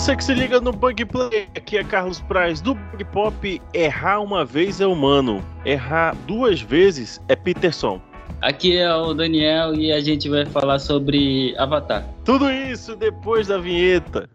Você 0.00 0.16
que 0.16 0.24
se 0.24 0.32
liga 0.32 0.58
no 0.62 0.72
Bug 0.72 1.04
Play, 1.04 1.46
aqui 1.54 1.76
é 1.76 1.84
Carlos 1.84 2.22
Praz 2.22 2.62
do 2.62 2.74
Bug 2.74 3.04
Pop. 3.12 3.62
Errar 3.74 4.20
uma 4.20 4.46
vez 4.46 4.80
é 4.80 4.86
humano, 4.86 5.44
errar 5.62 6.16
duas 6.26 6.62
vezes 6.62 7.20
é 7.28 7.36
Peterson. 7.36 8.00
Aqui 8.40 8.78
é 8.78 8.94
o 8.94 9.12
Daniel 9.12 9.74
e 9.74 9.92
a 9.92 10.00
gente 10.00 10.26
vai 10.30 10.46
falar 10.46 10.78
sobre 10.78 11.54
Avatar. 11.58 12.08
Tudo 12.24 12.50
isso 12.50 12.96
depois 12.96 13.48
da 13.48 13.58
vinheta. 13.58 14.26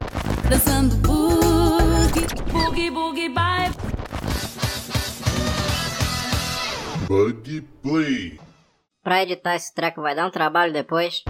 Dançando 0.47 0.97
boogie, 0.97 2.27
boogie, 2.51 2.91
boogie, 2.91 3.29
bye. 3.29 3.71
Bug 7.07 7.61
Play. 7.81 8.39
Pra 9.03 9.23
editar 9.23 9.55
esse 9.55 9.73
treco 9.73 9.99
vai 9.99 10.13
dar 10.13 10.27
um 10.27 10.31
trabalho 10.31 10.71
depois. 10.71 11.23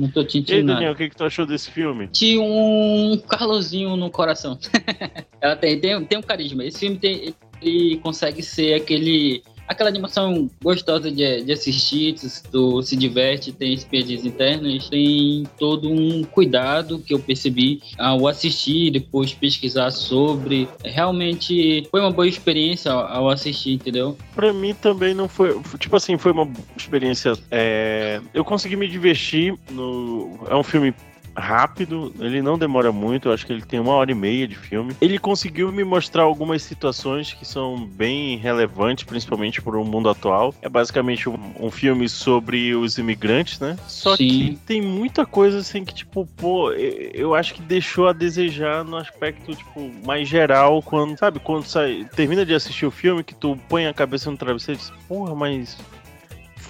Não 0.00 0.10
tô 0.10 0.24
te 0.24 0.42
E 0.48 0.54
aí, 0.54 0.62
Daniel, 0.62 0.92
o 0.92 0.96
que, 0.96 1.10
que 1.10 1.16
tu 1.16 1.24
achou 1.24 1.44
desse 1.44 1.70
filme? 1.70 2.08
Tinha 2.08 2.40
um 2.40 3.20
Carlosinho 3.28 3.96
no 3.96 4.10
coração. 4.10 4.58
Ela 5.42 5.54
tem, 5.54 5.78
tem, 5.78 6.02
tem 6.06 6.18
um 6.18 6.22
carisma. 6.22 6.64
Esse 6.64 6.78
filme 6.80 6.96
tem, 6.96 7.34
ele 7.60 7.98
consegue 7.98 8.42
ser 8.42 8.72
aquele. 8.72 9.42
Aquela 9.70 9.88
animação 9.88 10.50
gostosa 10.60 11.12
de, 11.12 11.44
de 11.44 11.52
assistir, 11.52 12.16
tu 12.50 12.82
se 12.82 12.96
diverte, 12.96 13.52
tem 13.52 13.72
expedientes 13.72 14.26
internas, 14.26 14.88
tem 14.88 15.44
todo 15.56 15.88
um 15.88 16.24
cuidado 16.24 16.98
que 16.98 17.14
eu 17.14 17.20
percebi 17.20 17.80
ao 17.96 18.26
assistir, 18.26 18.90
depois 18.90 19.32
pesquisar 19.32 19.92
sobre. 19.92 20.68
Realmente 20.84 21.86
foi 21.88 22.00
uma 22.00 22.10
boa 22.10 22.26
experiência 22.26 22.90
ao, 22.90 23.06
ao 23.06 23.30
assistir, 23.30 23.74
entendeu? 23.74 24.18
Pra 24.34 24.52
mim 24.52 24.74
também 24.74 25.14
não 25.14 25.28
foi. 25.28 25.56
Tipo 25.78 25.94
assim, 25.94 26.18
foi 26.18 26.32
uma 26.32 26.50
experiência. 26.76 27.34
é, 27.48 28.20
Eu 28.34 28.44
consegui 28.44 28.74
me 28.74 28.88
divertir. 28.88 29.54
No... 29.70 30.36
É 30.48 30.56
um 30.56 30.64
filme 30.64 30.92
rápido, 31.40 32.12
ele 32.20 32.40
não 32.42 32.58
demora 32.58 32.92
muito, 32.92 33.28
eu 33.28 33.32
acho 33.32 33.46
que 33.46 33.52
ele 33.52 33.62
tem 33.62 33.80
uma 33.80 33.92
hora 33.92 34.10
e 34.12 34.14
meia 34.14 34.46
de 34.46 34.56
filme. 34.56 34.94
Ele 35.00 35.18
conseguiu 35.18 35.72
me 35.72 35.82
mostrar 35.82 36.22
algumas 36.22 36.62
situações 36.62 37.32
que 37.32 37.44
são 37.44 37.84
bem 37.84 38.36
relevantes, 38.36 39.04
principalmente 39.04 39.60
para 39.60 39.78
o 39.78 39.84
mundo 39.84 40.08
atual. 40.08 40.54
É 40.62 40.68
basicamente 40.68 41.28
um, 41.28 41.38
um 41.58 41.70
filme 41.70 42.08
sobre 42.08 42.74
os 42.74 42.98
imigrantes, 42.98 43.58
né? 43.58 43.76
Só 43.88 44.16
Sim. 44.16 44.28
que 44.28 44.58
tem 44.66 44.82
muita 44.82 45.26
coisa 45.26 45.58
assim 45.58 45.84
que, 45.84 45.94
tipo, 45.94 46.26
pô, 46.36 46.70
eu 46.72 47.34
acho 47.34 47.54
que 47.54 47.62
deixou 47.62 48.08
a 48.08 48.12
desejar 48.12 48.84
no 48.84 48.96
aspecto, 48.96 49.54
tipo, 49.54 49.90
mais 50.04 50.28
geral, 50.28 50.82
quando, 50.82 51.18
sabe, 51.18 51.40
quando 51.40 51.64
sai, 51.64 52.06
termina 52.14 52.44
de 52.44 52.54
assistir 52.54 52.86
o 52.86 52.90
filme, 52.90 53.24
que 53.24 53.34
tu 53.34 53.58
põe 53.68 53.86
a 53.86 53.94
cabeça 53.94 54.30
no 54.30 54.36
travesseiro 54.36 54.80
e 54.80 54.82
diz, 54.82 54.92
porra, 55.08 55.34
mas 55.34 55.76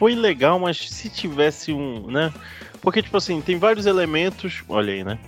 foi 0.01 0.15
legal, 0.15 0.59
mas 0.59 0.79
se 0.79 1.11
tivesse 1.11 1.75
um, 1.75 2.11
né? 2.11 2.33
Porque, 2.81 3.03
tipo 3.03 3.19
assim, 3.19 3.43
tem 3.43 3.59
vários 3.59 3.85
elementos, 3.85 4.65
olha 4.67 4.95
aí, 4.95 5.05
né? 5.05 5.19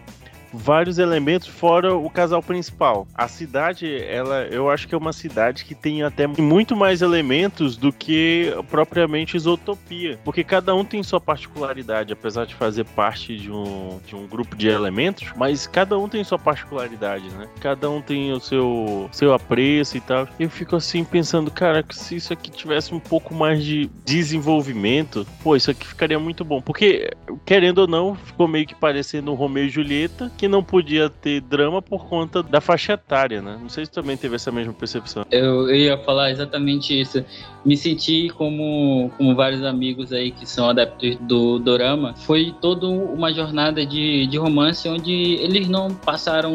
Vários 0.53 0.98
elementos 0.98 1.48
fora 1.48 1.95
o 1.95 2.08
casal 2.11 2.42
principal. 2.42 3.06
A 3.14 3.28
cidade, 3.28 4.03
ela, 4.05 4.45
eu 4.47 4.70
acho 4.70 4.86
que 4.86 4.94
é 4.94 4.98
uma 4.98 5.12
cidade 5.12 5.64
que 5.64 5.75
tem 5.75 6.03
até 6.03 6.27
muito 6.27 6.77
mais 6.77 7.03
elementos 7.03 7.77
do 7.77 7.92
que 7.92 8.53
propriamente 8.70 9.36
Isotopia. 9.36 10.19
Porque 10.25 10.44
cada 10.44 10.75
um 10.75 10.84
tem 10.84 11.03
sua 11.03 11.20
particularidade, 11.20 12.12
apesar 12.12 12.47
de 12.47 12.55
fazer 12.55 12.84
parte 12.84 13.36
de 13.36 13.50
um, 13.50 14.00
de 14.06 14.14
um 14.14 14.27
grupo 14.27 14.56
de 14.56 14.69
elementos, 14.69 15.33
mas 15.36 15.67
cada 15.67 15.98
um 15.98 16.09
tem 16.09 16.22
sua 16.25 16.39
particularidade, 16.39 17.28
né? 17.31 17.48
Cada 17.61 17.89
um 17.91 18.00
tem 18.00 18.33
o 18.33 18.41
seu, 18.41 19.09
seu 19.12 19.33
apreço 19.33 19.97
e 19.97 20.00
tal. 20.00 20.28
Eu 20.39 20.50
fico 20.50 20.77
assim 20.77 21.05
pensando, 21.05 21.50
cara, 21.50 21.84
se 21.91 22.16
isso 22.16 22.33
aqui 22.33 22.50
tivesse 22.50 22.94
um 22.94 23.00
pouco 23.00 23.34
mais 23.34 23.64
de 23.64 23.91
desenvolvimento, 24.05 25.27
pô, 25.42 25.56
isso 25.56 25.70
aqui 25.70 25.87
ficaria 25.87 26.19
muito 26.19 26.44
bom. 26.44 26.60
Porque, 26.60 27.10
querendo 27.44 27.78
ou 27.78 27.87
não, 27.87 28.15
ficou 28.15 28.47
meio 28.48 28.66
que 28.66 28.75
parecendo 28.75 29.32
um 29.32 29.34
Romeu 29.34 29.65
e 29.65 29.71
Julieta, 29.71 30.31
que 30.42 30.48
não 30.48 30.60
podia 30.60 31.08
ter 31.08 31.41
drama 31.41 31.80
por 31.80 32.04
conta 32.08 32.42
da 32.42 32.60
faixa 32.60 32.94
etária, 32.94 33.41
né? 33.41 33.56
Não 33.62 33.69
sei 33.69 33.84
se 33.84 33.92
também 33.92 34.16
teve 34.16 34.34
essa 34.34 34.50
mesma 34.50 34.72
percepção. 34.72 35.25
Eu, 35.30 35.72
ia 35.72 35.97
falar 35.98 36.32
exatamente 36.32 37.00
isso. 37.00 37.25
Me 37.64 37.76
senti 37.76 38.28
como, 38.30 39.12
como 39.16 39.36
vários 39.36 39.62
amigos 39.62 40.12
aí 40.12 40.32
que 40.32 40.44
são 40.44 40.69
adeptos 40.69 41.14
do 41.20 41.60
Dorama. 41.60 42.16
Foi 42.16 42.53
toda 42.60 42.88
uma 42.88 43.32
jornada 43.32 43.86
de, 43.86 44.26
de 44.26 44.36
romance 44.36 44.88
onde 44.88 45.12
eles 45.12 45.69
não 45.69 45.94
passaram 45.94 46.53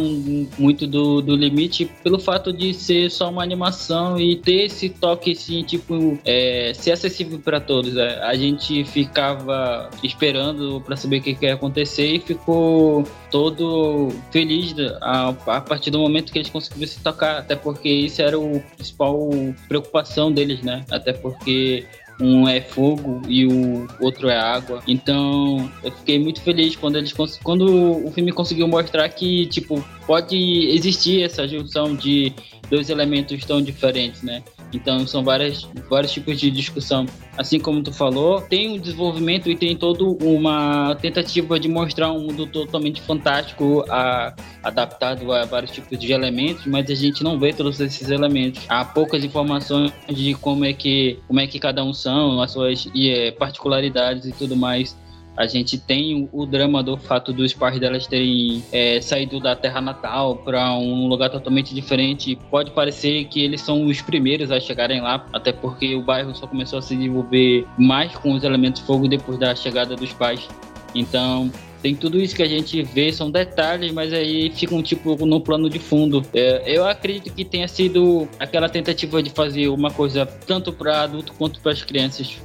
muito 0.59 0.85
do, 0.85 1.21
do 1.21 1.33
limite 1.37 1.89
pelo 2.03 2.19
fato 2.19 2.51
de 2.51 2.73
ser 2.73 3.09
só 3.09 3.29
uma 3.29 3.41
animação 3.41 4.19
e 4.19 4.35
ter 4.35 4.65
esse 4.65 4.89
toque 4.89 5.31
assim, 5.31 5.63
tipo, 5.63 6.19
é, 6.25 6.73
ser 6.75 6.91
acessível 6.91 7.39
para 7.39 7.61
todos. 7.61 7.93
né? 7.93 8.19
A 8.23 8.35
gente 8.35 8.83
ficava 8.83 9.89
esperando 10.03 10.83
para 10.85 10.97
saber 10.97 11.19
o 11.19 11.21
que, 11.21 11.33
que 11.33 11.45
ia 11.45 11.53
acontecer 11.53 12.15
e 12.15 12.19
ficou 12.19 13.05
todo 13.31 14.09
feliz 14.31 14.73
da- 14.73 14.97
a, 15.01 15.29
a 15.57 15.61
partir 15.61 15.91
do 15.91 15.99
momento 15.99 16.31
que 16.31 16.39
eles 16.39 16.49
conseguiram 16.49 16.88
se 16.88 16.99
tocar, 16.99 17.38
até 17.39 17.55
porque 17.55 17.89
isso 17.89 18.21
era 18.21 18.38
o 18.39 18.59
principal 18.75 19.29
preocupação 19.67 20.31
deles, 20.31 20.61
né? 20.61 20.85
Até 20.89 21.13
porque 21.13 21.85
um 22.19 22.47
é 22.47 22.61
fogo 22.61 23.22
e 23.28 23.45
o 23.45 23.88
outro 24.00 24.29
é 24.29 24.38
água. 24.38 24.81
Então, 24.88 25.72
eu 25.83 25.91
fiquei 25.91 26.19
muito 26.19 26.41
feliz 26.41 26.75
quando 26.75 26.97
eles 26.97 27.13
quando 27.44 28.05
o 28.05 28.11
filme 28.11 28.31
conseguiu 28.31 28.67
mostrar 28.67 29.07
que 29.09 29.45
tipo 29.47 29.83
pode 30.05 30.35
existir 30.69 31.23
essa 31.23 31.47
junção 31.47 31.95
de 31.95 32.33
dois 32.69 32.89
elementos 32.89 33.44
tão 33.45 33.61
diferentes, 33.61 34.23
né? 34.23 34.44
Então 34.73 35.07
são 35.07 35.23
várias, 35.23 35.67
vários 35.89 36.11
tipos 36.11 36.39
de 36.39 36.51
discussão. 36.51 37.05
Assim 37.38 37.59
como 37.59 37.81
tu 37.83 37.94
falou, 37.94 38.41
tem 38.41 38.69
um 38.72 38.78
desenvolvimento 38.79 39.49
e 39.49 39.55
tem 39.55 39.75
toda 39.75 40.03
uma 40.03 40.95
tentativa 40.95 41.59
de 41.59 41.69
mostrar 41.69 42.11
um 42.11 42.22
mundo 42.22 42.47
totalmente 42.47 42.99
fantástico, 43.01 43.85
a- 43.89 44.35
adaptado 44.63 45.31
a 45.31 45.45
vários 45.45 45.72
tipos 45.72 45.97
de 45.97 46.11
elementos, 46.11 46.66
mas 46.66 46.89
a 46.89 46.95
gente 46.95 47.23
não 47.23 47.39
vê 47.39 47.53
todos 47.53 47.79
esses 47.79 48.09
elementos. 48.09 48.63
Há 48.67 48.84
poucas 48.84 49.23
informações 49.23 49.94
de 50.09 50.34
como 50.35 50.66
é 50.66 50.73
que, 50.73 51.19
como 51.28 51.39
é 51.39 51.47
que 51.47 51.59
cada 51.59 51.84
um 51.84 51.94
são, 52.07 52.41
as 52.41 52.51
suas 52.51 52.90
eh, 52.95 53.31
particularidades 53.31 54.25
e 54.25 54.31
tudo 54.31 54.56
mais. 54.56 54.97
A 55.35 55.45
gente 55.45 55.78
tem 55.78 56.23
o, 56.34 56.41
o 56.41 56.45
drama 56.45 56.81
do 56.81 56.97
fato 56.97 57.31
dos 57.34 57.53
pais 57.53 57.79
delas 57.79 58.07
terem 58.07 58.63
é, 58.72 59.00
saído 59.01 59.40
da 59.40 59.56
terra 59.56 59.79
natal 59.81 60.38
para 60.38 60.73
um 60.73 61.07
lugar 61.07 61.29
totalmente 61.29 61.75
diferente. 61.75 62.35
Pode 62.50 62.72
parecer 62.72 63.25
que 63.25 63.44
eles 63.44 63.62
são 63.62 63.85
os 63.85 64.01
primeiros 64.01 64.50
a 64.50 64.59
chegarem 64.59 65.00
lá, 65.00 65.28
até 65.31 65.51
porque 65.51 65.94
o 65.96 66.01
bairro 66.01 66.34
só 66.34 66.47
começou 66.47 66.79
a 66.79 66.81
se 66.81 66.96
desenvolver 66.96 67.67
mais 67.78 68.16
com 68.16 68.34
os 68.34 68.44
elementos 68.44 68.81
fogo 68.81 69.07
depois 69.07 69.38
da 69.38 69.53
chegada 69.53 69.96
dos 69.96 70.12
pais. 70.13 70.47
Então, 70.96 71.51
tem 71.81 71.95
tudo 71.95 72.19
isso 72.19 72.35
que 72.35 72.43
a 72.43 72.47
gente 72.47 72.81
vê, 72.83 73.11
são 73.11 73.29
detalhes, 73.29 73.91
mas 73.91 74.13
aí 74.13 74.51
ficam 74.51 74.81
tipo 74.81 75.25
no 75.25 75.41
plano 75.41 75.69
de 75.69 75.79
fundo. 75.79 76.25
É, 76.33 76.63
eu 76.65 76.85
acredito 76.85 77.33
que 77.33 77.45
tenha 77.45 77.67
sido 77.67 78.27
aquela 78.39 78.69
tentativa 78.69 79.21
de 79.21 79.29
fazer 79.29 79.67
uma 79.67 79.91
coisa 79.91 80.25
tanto 80.25 80.71
para 80.73 81.01
adulto 81.01 81.33
quanto 81.37 81.59
para 81.59 81.71
as 81.71 81.83
crianças. 81.83 82.37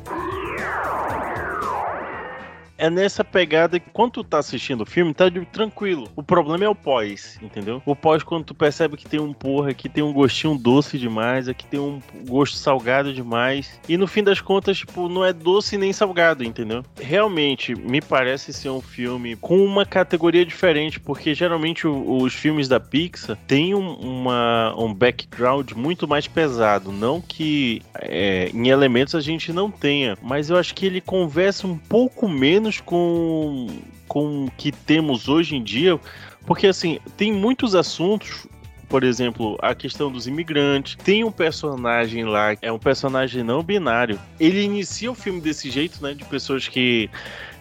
É 2.82 2.91
nessa 2.91 3.22
pegada 3.22 3.78
que 3.78 3.88
quando 3.93 4.10
tu 4.15 4.25
tá 4.25 4.38
assistindo 4.38 4.81
o 4.81 4.87
filme, 4.87 5.15
tá 5.15 5.28
de- 5.28 5.47
tranquilo. 5.47 6.09
O 6.16 6.22
problema 6.22 6.65
é 6.65 6.69
o 6.69 6.75
pós, 6.75 7.38
entendeu? 7.41 7.81
O 7.87 7.94
pós, 7.94 8.25
quando 8.25 8.43
tu 8.44 8.54
percebe 8.56 8.97
que 8.97 9.06
tem 9.09 9.20
um 9.20 9.32
porra, 9.32 9.70
aqui 9.70 9.88
tem 9.88 10.03
um 10.03 10.12
gostinho 10.12 10.59
doce 10.59 10.98
demais, 10.98 11.48
aqui 11.48 11.65
tem 11.65 11.78
um 11.78 12.00
gosto 12.26 12.56
salgado 12.56 13.15
demais. 13.15 13.78
E 13.88 13.97
no 13.97 14.09
fim 14.09 14.25
das 14.25 14.41
contas, 14.41 14.78
tipo, 14.78 15.09
não 15.09 15.25
é 15.25 15.32
doce 15.32 15.78
nem 15.78 15.92
salgado, 15.92 16.42
entendeu? 16.42 16.82
Realmente, 17.00 17.72
me 17.72 18.00
parece 18.00 18.53
ser 18.53 18.71
um 18.71 18.81
filme 18.81 19.37
com 19.37 19.65
uma 19.65 19.87
categoria 19.87 20.44
diferente, 20.44 20.98
porque 20.98 21.34
geralmente 21.34 21.87
o- 21.87 22.16
os 22.21 22.34
filmes 22.34 22.66
da 22.66 22.81
Pixar 22.81 23.37
têm 23.47 23.76
um, 23.76 23.92
uma, 23.92 24.74
um 24.77 24.92
background 24.92 25.71
muito 25.77 26.09
mais 26.09 26.27
pesado. 26.27 26.91
Não 26.91 27.21
que 27.21 27.80
é, 28.01 28.51
em 28.53 28.71
elementos 28.71 29.15
a 29.15 29.21
gente 29.21 29.53
não 29.53 29.71
tenha, 29.71 30.18
mas 30.21 30.51
eu 30.51 30.57
acho 30.57 30.74
que 30.74 30.84
ele 30.84 31.01
conversa 31.01 31.65
um 31.68 31.78
pouco 31.78 32.28
menos 32.28 32.72
com, 32.80 33.66
com 34.09 34.47
o 34.47 34.51
que 34.51 34.72
temos 34.72 35.28
hoje 35.28 35.57
em 35.57 35.63
dia, 35.63 35.98
porque 36.47 36.66
assim, 36.66 36.98
tem 37.16 37.33
muitos 37.33 37.74
assuntos. 37.74 38.47
Por 38.89 39.04
exemplo, 39.04 39.57
a 39.63 39.74
questão 39.74 40.13
dos 40.13 40.27
imigrantes. 40.27 40.97
Tem 40.97 41.24
um 41.24 41.33
personagem 41.33 42.24
lá, 42.24 42.54
é 42.60 42.71
um 42.71 42.78
personagem 42.78 43.42
não 43.42 43.63
binário. 43.63 44.21
Ele 44.39 44.60
inicia 44.60 45.10
o 45.10 45.15
filme 45.15 45.41
desse 45.41 45.71
jeito, 45.71 46.03
né? 46.03 46.13
De 46.13 46.27
pessoas 46.27 46.69
que 46.69 47.09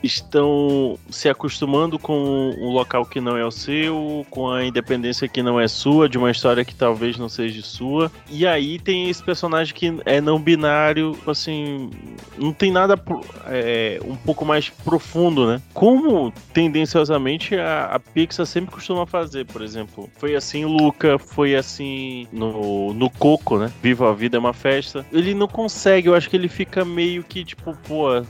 estão 0.04 0.98
se 1.10 1.30
acostumando 1.30 2.00
com 2.00 2.54
um 2.58 2.70
local 2.70 3.06
que 3.06 3.22
não 3.22 3.38
é 3.38 3.46
o 3.46 3.52
seu, 3.52 4.26
com 4.30 4.50
a 4.50 4.66
independência 4.66 5.28
que 5.28 5.44
não 5.44 5.60
é 5.60 5.68
sua, 5.68 6.10
de 6.10 6.18
uma 6.18 6.32
história 6.32 6.66
que 6.66 6.74
talvez 6.74 7.18
não 7.18 7.30
seja 7.30 7.62
sua. 7.62 8.12
E 8.30 8.46
aí 8.46 8.80
tem 8.80 9.10
esse 9.10 9.24
personagem 9.24 9.74
que 9.74 9.94
é 10.06 10.20
não 10.20 10.40
binário, 10.40 11.18
assim, 11.28 11.90
não 12.38 12.52
tem 12.52 12.72
nada 12.72 13.02
é, 13.48 14.00
um 14.04 14.16
pouco 14.16 14.46
mais 14.46 14.70
profundo, 14.70 15.48
né? 15.48 15.62
Como 15.74 16.32
tendenciosamente 16.54 17.56
a, 17.56 17.86
a 17.86 18.00
Pixar 18.00 18.46
sempre 18.46 18.74
costuma 18.74 19.06
fazer, 19.06 19.46
por 19.46 19.62
exemplo. 19.62 20.10
Foi 20.18 20.36
assim 20.36 20.66
Luca, 20.66 21.18
foi 21.18 21.56
assim 21.56 22.28
no, 22.32 22.94
no 22.94 23.10
Coco, 23.10 23.58
né? 23.58 23.72
Viva 23.82 24.10
a 24.10 24.14
Vida 24.14 24.38
é 24.38 24.40
uma 24.40 24.54
Festa. 24.54 25.06
Ele 25.12 25.34
não 25.34 25.48
consegue, 25.48 26.08
eu 26.08 26.16
acho 26.16 26.30
que 26.30 26.36
ele 26.36 26.48
fica 26.48 26.84
meio 26.84 27.24
que 27.24 27.44
tipo, 27.44 27.76
pô 27.88 28.22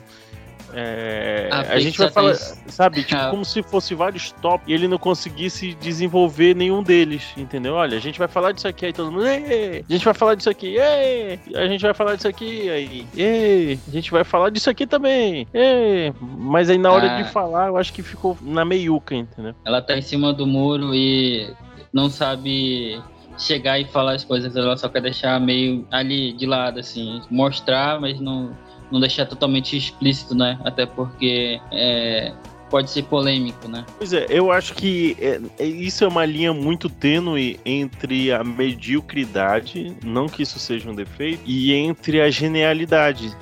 É, 0.73 1.49
A 1.51 1.59
a 1.73 1.79
gente 1.79 1.97
vai 1.97 2.09
falar, 2.09 2.35
sabe, 2.35 3.03
tipo, 3.03 3.19
Ah. 3.21 3.29
como 3.29 3.43
se 3.45 3.61
fosse 3.63 3.93
vários 3.93 4.31
top 4.33 4.63
e 4.67 4.73
ele 4.73 4.87
não 4.87 4.97
conseguisse 4.97 5.73
desenvolver 5.75 6.55
nenhum 6.55 6.81
deles, 6.83 7.23
entendeu? 7.37 7.73
Olha, 7.75 7.97
a 7.97 8.01
gente 8.01 8.17
vai 8.19 8.27
falar 8.27 8.51
disso 8.51 8.67
aqui, 8.67 8.85
aí 8.87 8.93
todo 8.93 9.11
mundo, 9.11 9.25
"Ê!" 9.27 9.83
a 9.87 9.91
gente 9.93 10.05
vai 10.05 10.13
falar 10.13 10.35
disso 10.35 10.49
aqui, 10.49 10.77
"Ê!" 10.77 11.39
a 11.55 11.67
gente 11.67 11.81
vai 11.81 11.93
falar 11.93 12.15
disso 12.15 12.27
aqui, 12.27 12.69
aí, 12.69 13.05
"Ê!" 13.17 13.77
a 13.87 13.91
gente 13.91 14.11
vai 14.11 14.23
falar 14.23 14.49
disso 14.49 14.69
aqui 14.69 14.85
também, 14.87 15.47
"Ê!" 15.53 16.13
mas 16.21 16.69
aí 16.69 16.77
na 16.77 16.91
hora 16.91 17.11
Ah. 17.17 17.21
de 17.21 17.29
falar, 17.29 17.67
eu 17.67 17.77
acho 17.77 17.93
que 17.93 18.01
ficou 18.03 18.37
na 18.41 18.63
meiuca, 18.65 19.15
entendeu? 19.15 19.53
Ela 19.65 19.81
tá 19.81 19.97
em 19.97 20.01
cima 20.01 20.33
do 20.33 20.45
muro 20.47 20.93
e 20.93 21.49
não 21.93 22.09
sabe 22.09 23.01
chegar 23.37 23.79
e 23.79 23.85
falar 23.85 24.13
as 24.13 24.23
coisas, 24.23 24.55
ela 24.55 24.77
só 24.77 24.87
quer 24.87 25.01
deixar 25.01 25.39
meio 25.39 25.87
ali 25.89 26.31
de 26.33 26.45
lado, 26.45 26.79
assim, 26.79 27.21
mostrar, 27.29 27.99
mas 27.99 28.19
não, 28.19 28.55
não 28.91 28.99
deixar 28.99 29.25
totalmente 29.25 29.75
explícito, 29.77 30.35
né? 30.35 30.59
Até 30.65 30.85
porque 30.85 31.59
é, 31.71 32.33
pode 32.69 32.89
ser 32.89 33.03
polêmico, 33.03 33.67
né? 33.67 33.85
Pois 33.97 34.13
é, 34.13 34.25
eu 34.29 34.51
acho 34.51 34.73
que 34.73 35.15
é- 35.19 35.39
é- 35.59 35.65
isso 35.65 36.03
é 36.03 36.07
uma 36.07 36.25
linha 36.25 36.53
muito 36.53 36.89
tênue 36.89 37.59
entre 37.65 38.31
a 38.31 38.43
mediocridade, 38.43 39.95
não 40.03 40.27
que 40.27 40.43
isso 40.43 40.57
seja 40.59 40.89
um 40.89 40.95
defeito, 40.95 41.41
e 41.45 41.73
entre 41.73 42.21
a 42.21 42.29
genialidade. 42.29 43.35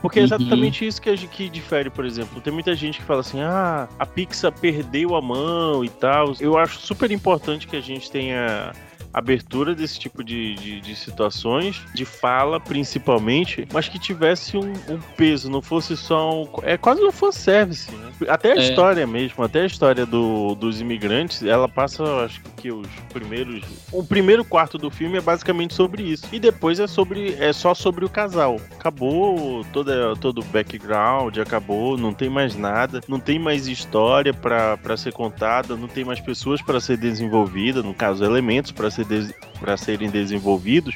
Porque 0.00 0.20
é 0.20 0.22
Uhum. 0.22 0.26
exatamente 0.26 0.86
isso 0.86 1.02
que, 1.02 1.16
que 1.26 1.48
difere, 1.48 1.90
por 1.90 2.04
exemplo. 2.04 2.40
Tem 2.40 2.52
muita 2.52 2.72
gente 2.74 3.00
que 3.00 3.04
fala 3.04 3.20
assim: 3.20 3.40
ah, 3.40 3.88
a 3.98 4.06
Pixar 4.06 4.52
perdeu 4.52 5.16
a 5.16 5.20
mão 5.20 5.84
e 5.84 5.88
tal. 5.88 6.34
Eu 6.38 6.56
acho 6.56 6.78
super 6.78 7.10
importante 7.10 7.66
que 7.66 7.74
a 7.74 7.80
gente 7.80 8.08
tenha 8.08 8.72
abertura 9.12 9.74
desse 9.74 9.98
tipo 9.98 10.22
de, 10.22 10.54
de, 10.54 10.80
de 10.80 10.94
situações, 10.96 11.82
de 11.94 12.04
fala 12.04 12.60
principalmente, 12.60 13.66
mas 13.72 13.88
que 13.88 13.98
tivesse 13.98 14.56
um, 14.56 14.72
um 14.88 14.98
peso, 15.16 15.50
não 15.50 15.62
fosse 15.62 15.96
só 15.96 16.42
um. 16.42 16.48
É 16.62 16.76
quase 16.76 17.02
um 17.02 17.10
fanservice, 17.12 17.90
né? 17.92 18.10
Até 18.28 18.52
a 18.52 18.56
É. 18.56 18.58
história 18.58 19.06
mesmo, 19.06 19.42
até 19.44 19.62
a 19.62 19.66
história 19.66 20.04
do, 20.04 20.54
dos 20.54 20.80
imigrantes, 20.80 21.42
ela 21.42 21.68
passa, 21.68 22.02
acho 22.24 22.40
que 22.56 22.70
os 22.72 22.88
primeiros. 23.12 23.62
O 23.92 24.02
primeiro 24.04 24.44
quarto 24.44 24.76
do 24.76 24.90
filme 24.90 25.18
é 25.18 25.20
basicamente 25.20 25.74
sobre 25.74 26.02
isso. 26.02 26.26
E 26.32 26.38
depois 26.40 26.80
é 26.80 26.86
sobre. 26.86 27.34
é 27.38 27.52
só 27.52 27.74
sobre 27.74 28.04
o 28.04 28.08
casal. 28.08 28.60
Acabou 28.78 29.64
toda, 29.72 30.14
todo 30.16 30.40
o 30.40 30.44
background, 30.44 31.38
acabou, 31.38 31.96
não 31.96 32.12
tem 32.12 32.28
mais 32.28 32.56
nada, 32.56 33.00
não 33.08 33.20
tem 33.20 33.38
mais 33.38 33.68
história 33.68 34.32
pra 34.34 34.96
ser 34.96 35.12
contada, 35.12 35.76
não 35.76 35.88
tem 35.88 36.04
mais 36.04 36.20
pessoas 36.20 36.60
pra 36.60 36.80
ser 36.80 36.96
desenvolvida, 36.96 37.82
no 37.82 37.94
caso, 37.94 38.24
elementos 38.24 38.72
pra 38.72 38.90
ser 38.90 38.97
des- 39.04 39.32
pra 39.58 39.76
serem 39.76 40.08
desenvolvidos. 40.08 40.94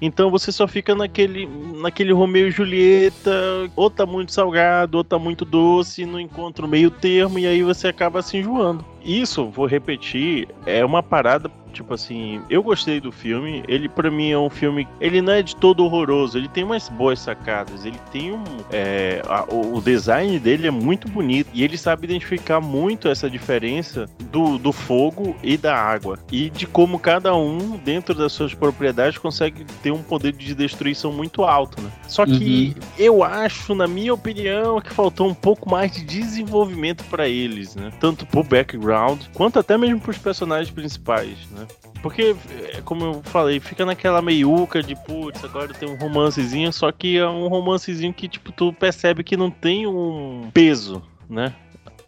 Então 0.00 0.30
você 0.30 0.52
só 0.52 0.68
fica 0.68 0.94
naquele, 0.94 1.48
naquele 1.80 2.12
Romeu 2.12 2.48
e 2.48 2.50
Julieta, 2.50 3.30
ou 3.74 3.88
tá 3.88 4.04
muito 4.04 4.32
salgado, 4.32 4.98
ou 4.98 5.04
tá 5.04 5.18
muito 5.18 5.44
doce, 5.44 6.04
não 6.04 6.20
encontra 6.20 6.64
o 6.64 6.68
meio 6.68 6.90
termo, 6.90 7.38
e 7.38 7.46
aí 7.46 7.62
você 7.62 7.88
acaba 7.88 8.20
se 8.22 8.36
enjoando. 8.36 8.84
Isso, 9.04 9.48
vou 9.48 9.66
repetir, 9.66 10.48
é 10.66 10.84
uma 10.84 11.02
parada, 11.02 11.50
tipo 11.72 11.94
assim, 11.94 12.40
eu 12.48 12.62
gostei 12.62 13.00
do 13.00 13.10
filme, 13.10 13.64
ele 13.66 13.88
pra 13.88 14.10
mim 14.10 14.30
é 14.30 14.38
um 14.38 14.50
filme, 14.50 14.86
ele 15.00 15.20
não 15.22 15.32
é 15.32 15.42
de 15.42 15.56
todo 15.56 15.84
horroroso, 15.84 16.38
ele 16.38 16.48
tem 16.48 16.62
umas 16.64 16.88
boas 16.88 17.18
sacadas, 17.18 17.84
ele 17.84 17.98
tem 18.12 18.32
um, 18.32 18.44
é, 18.70 19.22
a- 19.26 19.44
o 19.52 19.80
design 19.80 20.38
dele 20.38 20.66
é 20.66 20.70
muito 20.70 21.08
bonito, 21.08 21.48
e 21.52 21.64
ele 21.64 21.76
sabe 21.78 22.04
identificar 22.04 22.60
muito 22.60 23.08
essa 23.08 23.28
diferença 23.28 24.06
do, 24.30 24.58
do 24.58 24.72
fogo 24.72 25.34
e 25.42 25.56
da 25.56 25.74
água, 25.76 26.18
e 26.30 26.50
de 26.50 26.66
como 26.66 26.98
cada 26.98 27.34
um, 27.34 27.76
dentro 27.78 28.14
das 28.14 28.32
suas 28.32 28.54
propriedades, 28.54 29.18
consegue 29.18 29.64
ter 29.82 29.90
um 29.90 30.02
poder 30.02 30.32
de 30.32 30.54
destruição 30.54 31.12
muito 31.12 31.42
alto, 31.44 31.80
né? 31.82 31.90
Só 32.08 32.24
que 32.26 32.76
eu 32.98 33.24
acho, 33.24 33.74
na 33.74 33.86
minha 33.86 34.12
opinião, 34.12 34.80
que 34.80 34.92
faltou 34.92 35.26
um 35.28 35.34
pouco 35.34 35.70
mais 35.70 35.92
de 35.92 36.02
desenvolvimento 36.04 37.04
pra 37.04 37.28
eles, 37.28 37.74
né? 37.74 37.90
Tanto 38.00 38.26
pro 38.26 38.42
background, 38.42 39.20
quanto 39.34 39.58
até 39.58 39.78
mesmo 39.78 40.00
pros 40.00 40.18
personagens 40.18 40.70
principais, 40.70 41.36
né? 41.50 41.61
Porque, 42.02 42.34
é, 42.74 42.80
como 42.82 43.04
eu 43.04 43.22
falei, 43.22 43.60
fica 43.60 43.86
naquela 43.86 44.20
meiuca 44.20 44.82
de, 44.82 44.94
putz, 44.96 45.42
agora 45.44 45.72
tem 45.72 45.88
um 45.88 45.96
romancezinho, 45.96 46.72
só 46.72 46.90
que 46.90 47.16
é 47.16 47.28
um 47.28 47.46
romancezinho 47.48 48.12
que, 48.12 48.26
tipo, 48.28 48.50
tu 48.50 48.72
percebe 48.72 49.22
que 49.22 49.36
não 49.36 49.50
tem 49.50 49.86
um 49.86 50.50
peso, 50.52 51.00
né? 51.30 51.54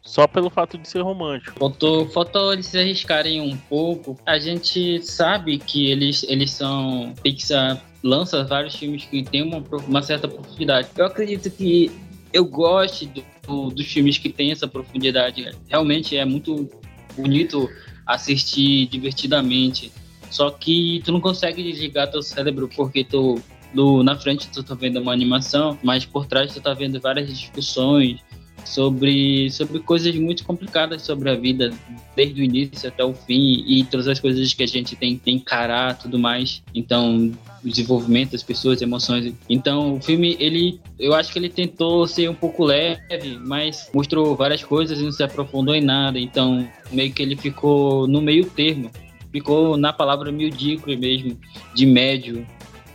Só 0.02 0.26
pelo 0.26 0.50
fato 0.50 0.76
de 0.76 0.86
ser 0.86 1.00
romântico. 1.00 1.58
Faltou, 1.58 2.06
faltou 2.10 2.52
eles 2.52 2.66
se 2.66 2.78
arriscarem 2.78 3.40
um 3.40 3.56
pouco. 3.56 4.18
A 4.26 4.38
gente 4.38 5.00
sabe 5.02 5.56
que 5.58 5.90
eles, 5.90 6.24
eles 6.28 6.50
são. 6.50 7.14
Pixar 7.22 7.82
lança 8.02 8.44
vários 8.44 8.74
filmes 8.74 9.04
que 9.06 9.22
tem 9.22 9.42
uma, 9.42 9.64
uma 9.88 10.02
certa 10.02 10.28
profundidade. 10.28 10.88
Eu 10.94 11.06
acredito 11.06 11.50
que 11.50 11.90
eu 12.34 12.44
gosto 12.44 13.06
do- 13.06 13.24
do- 13.46 13.70
dos 13.70 13.86
filmes 13.86 14.18
que 14.18 14.28
tem 14.28 14.52
essa 14.52 14.68
profundidade. 14.68 15.50
Realmente 15.68 16.14
é 16.18 16.24
muito 16.26 16.68
bonito 17.16 17.70
assistir 18.06 18.86
divertidamente. 18.86 19.92
Só 20.30 20.50
que 20.50 21.00
tu 21.04 21.12
não 21.12 21.20
consegue 21.20 21.62
desligar 21.62 22.10
teu 22.10 22.22
cérebro 22.22 22.68
porque 22.74 23.04
tu. 23.04 23.40
Do, 23.72 24.04
na 24.04 24.16
frente 24.16 24.48
tu 24.50 24.62
tá 24.62 24.72
vendo 24.72 25.00
uma 25.00 25.12
animação, 25.12 25.76
mas 25.82 26.04
por 26.04 26.26
trás 26.26 26.54
tu 26.54 26.60
tá 26.60 26.72
vendo 26.72 27.00
várias 27.00 27.26
discussões, 27.26 28.20
sobre, 28.64 29.50
sobre 29.50 29.78
coisas 29.80 30.14
muito 30.16 30.44
complicadas 30.44 31.02
sobre 31.02 31.30
a 31.30 31.34
vida, 31.34 31.72
desde 32.16 32.40
o 32.40 32.44
início 32.44 32.88
até 32.88 33.04
o 33.04 33.14
fim, 33.14 33.64
e 33.66 33.84
todas 33.84 34.08
as 34.08 34.18
coisas 34.18 34.52
que 34.54 34.62
a 34.62 34.66
gente 34.66 34.96
tem 34.96 35.18
que 35.18 35.30
encarar 35.30 35.98
tudo 35.98 36.18
mais. 36.18 36.62
Então, 36.74 37.32
o 37.64 37.68
desenvolvimento 37.68 38.32
das 38.32 38.42
pessoas, 38.42 38.82
emoções. 38.82 39.34
Então, 39.48 39.94
o 39.94 40.00
filme, 40.00 40.36
ele, 40.38 40.80
eu 40.98 41.14
acho 41.14 41.32
que 41.32 41.38
ele 41.38 41.48
tentou 41.48 42.06
ser 42.06 42.28
um 42.28 42.34
pouco 42.34 42.64
leve, 42.64 43.38
mas 43.40 43.90
mostrou 43.94 44.36
várias 44.36 44.62
coisas 44.62 45.00
e 45.00 45.02
não 45.02 45.12
se 45.12 45.22
aprofundou 45.22 45.74
em 45.74 45.80
nada. 45.80 46.18
Então, 46.18 46.68
meio 46.92 47.12
que 47.12 47.22
ele 47.22 47.36
ficou 47.36 48.06
no 48.06 48.20
meio 48.20 48.44
termo. 48.44 48.90
Ficou 49.32 49.76
na 49.76 49.92
palavra 49.92 50.30
medíocre 50.30 50.96
mesmo, 50.96 51.38
de 51.74 51.86
médio 51.86 52.46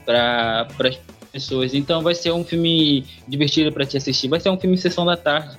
para 0.05 0.67
as 0.83 0.97
pessoas. 1.31 1.73
Então 1.73 2.01
vai 2.01 2.15
ser 2.15 2.31
um 2.31 2.43
filme 2.43 3.05
divertido 3.27 3.71
para 3.71 3.85
te 3.85 3.97
assistir. 3.97 4.27
Vai 4.29 4.39
ser 4.39 4.49
um 4.49 4.57
filme 4.57 4.77
sessão 4.77 5.05
da 5.05 5.17
tarde. 5.17 5.57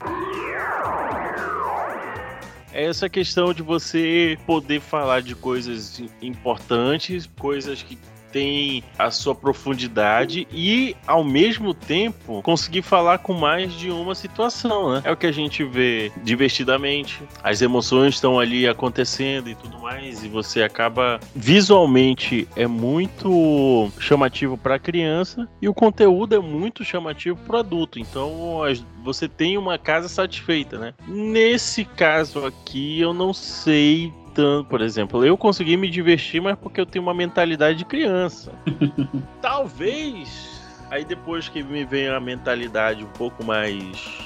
É 2.72 2.84
essa 2.84 3.08
questão 3.08 3.52
de 3.52 3.62
você 3.62 4.38
poder 4.46 4.80
falar 4.80 5.20
de 5.22 5.34
coisas 5.34 6.02
importantes, 6.22 7.28
coisas 7.38 7.82
que 7.82 7.98
têm 8.32 8.82
a 8.98 9.10
sua 9.10 9.34
profundidade 9.34 10.46
e, 10.52 10.96
ao 11.06 11.24
mesmo 11.24 11.74
tempo, 11.74 12.42
conseguir 12.42 12.82
falar 12.82 13.18
com 13.18 13.32
mais 13.32 13.72
de 13.72 13.90
uma 13.90 14.14
situação, 14.14 14.94
né? 14.94 15.02
É 15.04 15.12
o 15.12 15.16
que 15.16 15.26
a 15.26 15.32
gente 15.32 15.64
vê 15.64 16.12
divertidamente. 16.22 17.22
As 17.42 17.62
emoções 17.62 18.14
estão 18.14 18.38
ali 18.38 18.66
acontecendo 18.66 19.48
e 19.48 19.54
tudo 19.54 19.78
mais, 19.78 20.24
e 20.24 20.28
você 20.28 20.62
acaba 20.62 21.20
visualmente 21.34 22.48
é 22.56 22.66
muito 22.66 23.90
chamativo 23.98 24.56
para 24.56 24.78
criança 24.78 25.48
e 25.60 25.68
o 25.68 25.74
conteúdo 25.74 26.34
é 26.34 26.38
muito 26.38 26.84
chamativo 26.84 27.38
para 27.46 27.60
adulto. 27.60 27.98
Então, 27.98 28.60
você 29.02 29.28
tem 29.28 29.56
uma 29.56 29.78
casa 29.78 30.08
satisfeita, 30.08 30.78
né? 30.78 30.94
Nesse 31.06 31.84
caso 31.84 32.44
aqui, 32.44 33.00
eu 33.00 33.12
não 33.12 33.32
sei 33.32 34.12
tanto, 34.40 34.64
por 34.64 34.80
exemplo, 34.80 35.24
eu 35.24 35.36
consegui 35.36 35.76
me 35.76 35.88
divertir, 35.90 36.40
mas 36.40 36.56
porque 36.58 36.80
eu 36.80 36.86
tenho 36.86 37.02
uma 37.02 37.14
mentalidade 37.14 37.78
de 37.78 37.84
criança. 37.84 38.52
Talvez 39.42 40.60
Aí 40.90 41.04
depois 41.04 41.48
que 41.48 41.62
me 41.62 41.84
vem 41.84 42.08
a 42.08 42.18
mentalidade 42.18 43.04
um 43.04 43.10
pouco 43.10 43.44
mais 43.44 43.78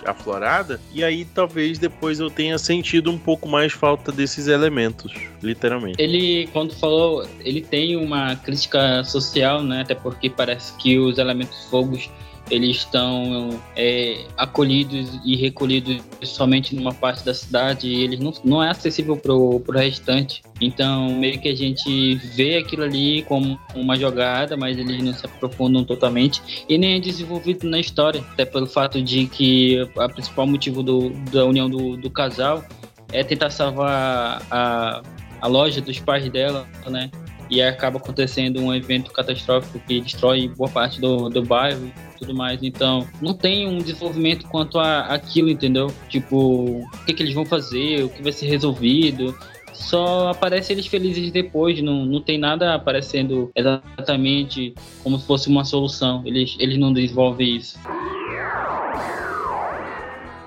aflorada, 0.07 0.81
e 0.95 1.05
aí 1.05 1.27
talvez 1.27 1.79
depois 1.79 2.19
eu 2.21 2.31
tenha 2.31 2.57
sentido 2.57 3.11
um 3.11 3.19
pouco 3.19 3.47
mais 3.47 3.75
falta 3.75 4.11
desses 4.11 4.47
elementos, 4.47 5.13
literalmente. 5.43 6.01
Ele, 6.03 6.49
quando 6.55 6.75
falou, 6.75 7.29
ele 7.41 7.61
tem 7.61 7.97
uma 7.97 8.35
crítica 8.37 9.05
social, 9.05 9.63
né? 9.63 9.83
Até 9.83 9.95
porque 9.95 10.31
parece 10.31 10.75
que 10.79 10.99
os 10.99 11.19
elementos 11.19 11.67
fogos 11.67 12.09
eles 12.51 12.79
estão 12.79 13.59
é, 13.77 14.27
acolhidos 14.37 15.19
e 15.25 15.37
recolhidos 15.37 16.03
somente 16.23 16.75
numa 16.75 16.93
parte 16.93 17.25
da 17.25 17.33
cidade 17.33 17.89
e 17.89 18.03
eles 18.03 18.21
não, 18.21 18.33
não 18.45 18.63
é 18.63 18.71
acessível 18.71 19.17
pro, 19.17 19.61
pro 19.61 19.79
restante. 19.79 20.43
Então, 20.61 21.09
meio 21.19 21.41
que 21.41 21.49
a 21.49 21.55
gente 21.55 22.15
vê 22.35 22.59
aquilo 22.59 22.85
ali 22.85 23.23
como 23.23 23.59
uma 23.75 23.97
jogada, 23.97 24.57
mas 24.57 24.79
eles 24.79 25.03
não 25.03 25.13
se 25.13 25.25
aprofundam 25.27 25.85
totalmente 25.85 26.43
e 26.69 26.77
nem 26.77 26.97
é 26.97 27.01
desenvolvido 27.01 27.69
na 27.69 27.81
história, 27.81 28.25
até 28.33 28.45
pelo 28.45 28.67
fato 28.67 29.03
de 29.03 29.27
que 29.27 29.89
a 29.97 30.09
principal 30.09 30.47
motivo 30.47 30.83
do, 30.83 31.11
da 31.33 31.45
união 31.45 31.69
do, 31.69 31.97
do 31.97 32.11
casal 32.11 32.65
é 33.13 33.23
tentar 33.23 33.51
salvar 33.51 34.43
a, 34.51 35.03
a 35.41 35.47
loja 35.47 35.81
dos 35.81 35.99
pais 35.99 36.29
dela, 36.31 36.67
né? 36.87 37.11
E 37.51 37.63
acaba 37.63 37.99
acontecendo 37.99 38.61
um 38.61 38.75
evento 38.75 39.11
catastrófico 39.13 39.79
que 39.81 40.01
destrói 40.01 40.49
boa 40.49 40.69
parte 40.69 41.01
do, 41.01 41.29
do 41.29 41.43
bairro 41.43 41.87
e 41.87 42.19
tudo 42.19 42.35
mais. 42.35 42.63
Então, 42.63 43.07
não 43.21 43.35
tem 43.35 43.67
um 43.69 43.79
desenvolvimento 43.79 44.47
quanto 44.49 44.79
a 44.79 45.01
aquilo, 45.01 45.49
entendeu? 45.51 45.93
Tipo, 46.09 46.37
o 46.37 47.05
que, 47.07 47.13
que 47.13 47.23
eles 47.23 47.35
vão 47.35 47.45
fazer, 47.45 48.05
o 48.05 48.09
que 48.09 48.23
vai 48.23 48.33
ser 48.33 48.47
resolvido. 48.47 49.37
Só 49.73 50.29
aparece 50.29 50.73
eles 50.73 50.87
felizes 50.87 51.33
depois, 51.33 51.83
não, 51.83 52.07
não 52.07 52.21
tem 52.21 52.39
nada 52.39 52.75
aparecendo 52.75 53.51
exatamente 53.57 54.73
como 55.03 55.19
se 55.19 55.27
fosse 55.27 55.49
uma 55.49 55.65
solução. 55.65 56.23
Eles, 56.25 56.57
eles 56.61 56.79
não 56.79 56.93
desenvolvem 56.93 57.57
isso. 57.57 57.79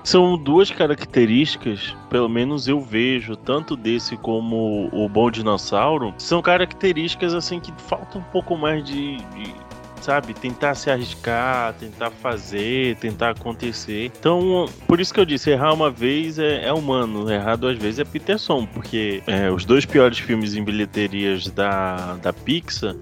São 0.08 0.38
duas 0.38 0.70
características, 0.70 1.94
pelo 2.08 2.30
menos 2.30 2.66
eu 2.66 2.80
vejo, 2.80 3.36
tanto 3.36 3.76
desse 3.76 4.16
como 4.16 4.88
o 4.90 5.06
Bom 5.06 5.30
Dinossauro, 5.30 6.14
são 6.16 6.40
características 6.40 7.34
assim 7.34 7.60
que 7.60 7.70
falta 7.76 8.16
um 8.16 8.22
pouco 8.22 8.56
mais 8.56 8.82
de, 8.84 9.18
de 9.18 9.54
sabe, 10.00 10.32
tentar 10.32 10.74
se 10.76 10.90
arriscar, 10.90 11.74
tentar 11.74 12.10
fazer, 12.10 12.96
tentar 12.96 13.32
acontecer. 13.32 14.06
Então, 14.06 14.64
por 14.86 14.98
isso 14.98 15.12
que 15.12 15.20
eu 15.20 15.26
disse, 15.26 15.50
errar 15.50 15.74
uma 15.74 15.90
vez 15.90 16.38
é, 16.38 16.64
é 16.64 16.72
humano, 16.72 17.30
errar 17.30 17.56
duas 17.56 17.76
vezes 17.76 17.98
é 17.98 18.04
Peterson, 18.06 18.64
porque 18.64 19.22
é, 19.26 19.50
os 19.50 19.66
dois 19.66 19.84
piores 19.84 20.18
filmes 20.18 20.54
em 20.54 20.64
bilheterias 20.64 21.50
da, 21.50 22.14
da 22.14 22.32
Pixar, 22.32 22.96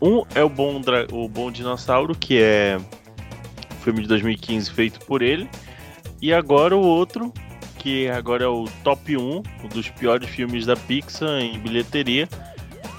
um 0.00 0.24
é 0.34 0.42
o 0.42 0.48
Bom, 0.48 0.80
o 1.12 1.28
Bom 1.28 1.52
Dinossauro, 1.52 2.14
que 2.14 2.40
é 2.40 2.78
um 3.70 3.82
filme 3.82 4.00
de 4.00 4.08
2015 4.08 4.72
feito 4.72 4.98
por 5.00 5.20
ele, 5.20 5.46
e 6.22 6.32
agora 6.32 6.76
o 6.76 6.80
outro, 6.80 7.32
que 7.78 8.08
agora 8.08 8.44
é 8.44 8.46
o 8.46 8.64
top 8.84 9.16
1 9.16 9.20
um 9.20 9.42
dos 9.68 9.90
piores 9.90 10.30
filmes 10.30 10.64
da 10.64 10.76
Pixar 10.76 11.40
em 11.40 11.58
bilheteria, 11.58 12.28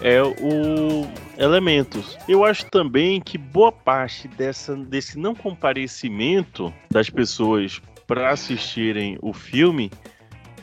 é 0.02 0.22
o 0.22 1.08
Elementos. 1.38 2.18
Eu 2.28 2.44
acho 2.44 2.66
também 2.70 3.22
que 3.22 3.38
boa 3.38 3.72
parte 3.72 4.28
dessa, 4.28 4.76
desse 4.76 5.18
não 5.18 5.34
comparecimento 5.34 6.72
das 6.92 7.10
pessoas 7.10 7.82
para 8.06 8.30
assistirem 8.30 9.18
o 9.22 9.32
filme 9.32 9.90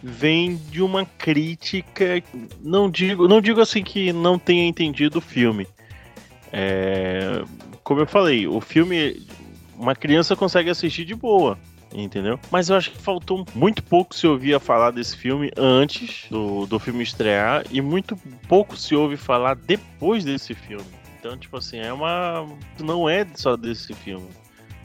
vem 0.02 0.56
de 0.56 0.82
uma 0.82 1.06
crítica. 1.06 2.22
Não 2.62 2.90
digo, 2.90 3.26
não 3.26 3.40
digo 3.40 3.60
assim 3.60 3.82
que 3.82 4.12
não 4.12 4.38
tenha 4.38 4.66
entendido 4.66 5.18
o 5.18 5.22
filme. 5.22 5.66
É, 6.52 7.42
como 7.82 8.00
eu 8.00 8.06
falei, 8.06 8.46
o 8.46 8.60
filme 8.60 9.26
uma 9.76 9.96
criança 9.96 10.36
consegue 10.36 10.68
assistir 10.68 11.06
de 11.06 11.14
boa 11.14 11.58
entendeu? 11.92 12.38
Mas 12.50 12.68
eu 12.68 12.76
acho 12.76 12.90
que 12.90 12.99
faltou 12.99 13.44
muito 13.54 13.82
pouco 13.82 14.14
se 14.14 14.26
ouvia 14.26 14.61
falar 14.61 14.90
desse 14.90 15.16
filme 15.16 15.50
antes 15.56 16.26
do, 16.30 16.66
do 16.66 16.78
filme 16.78 17.02
estrear 17.02 17.64
e 17.70 17.80
muito 17.80 18.16
pouco 18.49 18.76
se 18.76 18.94
ouve 18.94 19.16
falar 19.16 19.54
depois 19.56 20.25
desse 20.25 20.54
filme. 20.54 20.87
Então, 21.18 21.37
tipo 21.37 21.56
assim, 21.56 21.78
é 21.78 21.92
uma. 21.92 22.47
Não 22.78 23.09
é 23.09 23.26
só 23.35 23.56
desse 23.56 23.92
filme. 23.92 24.28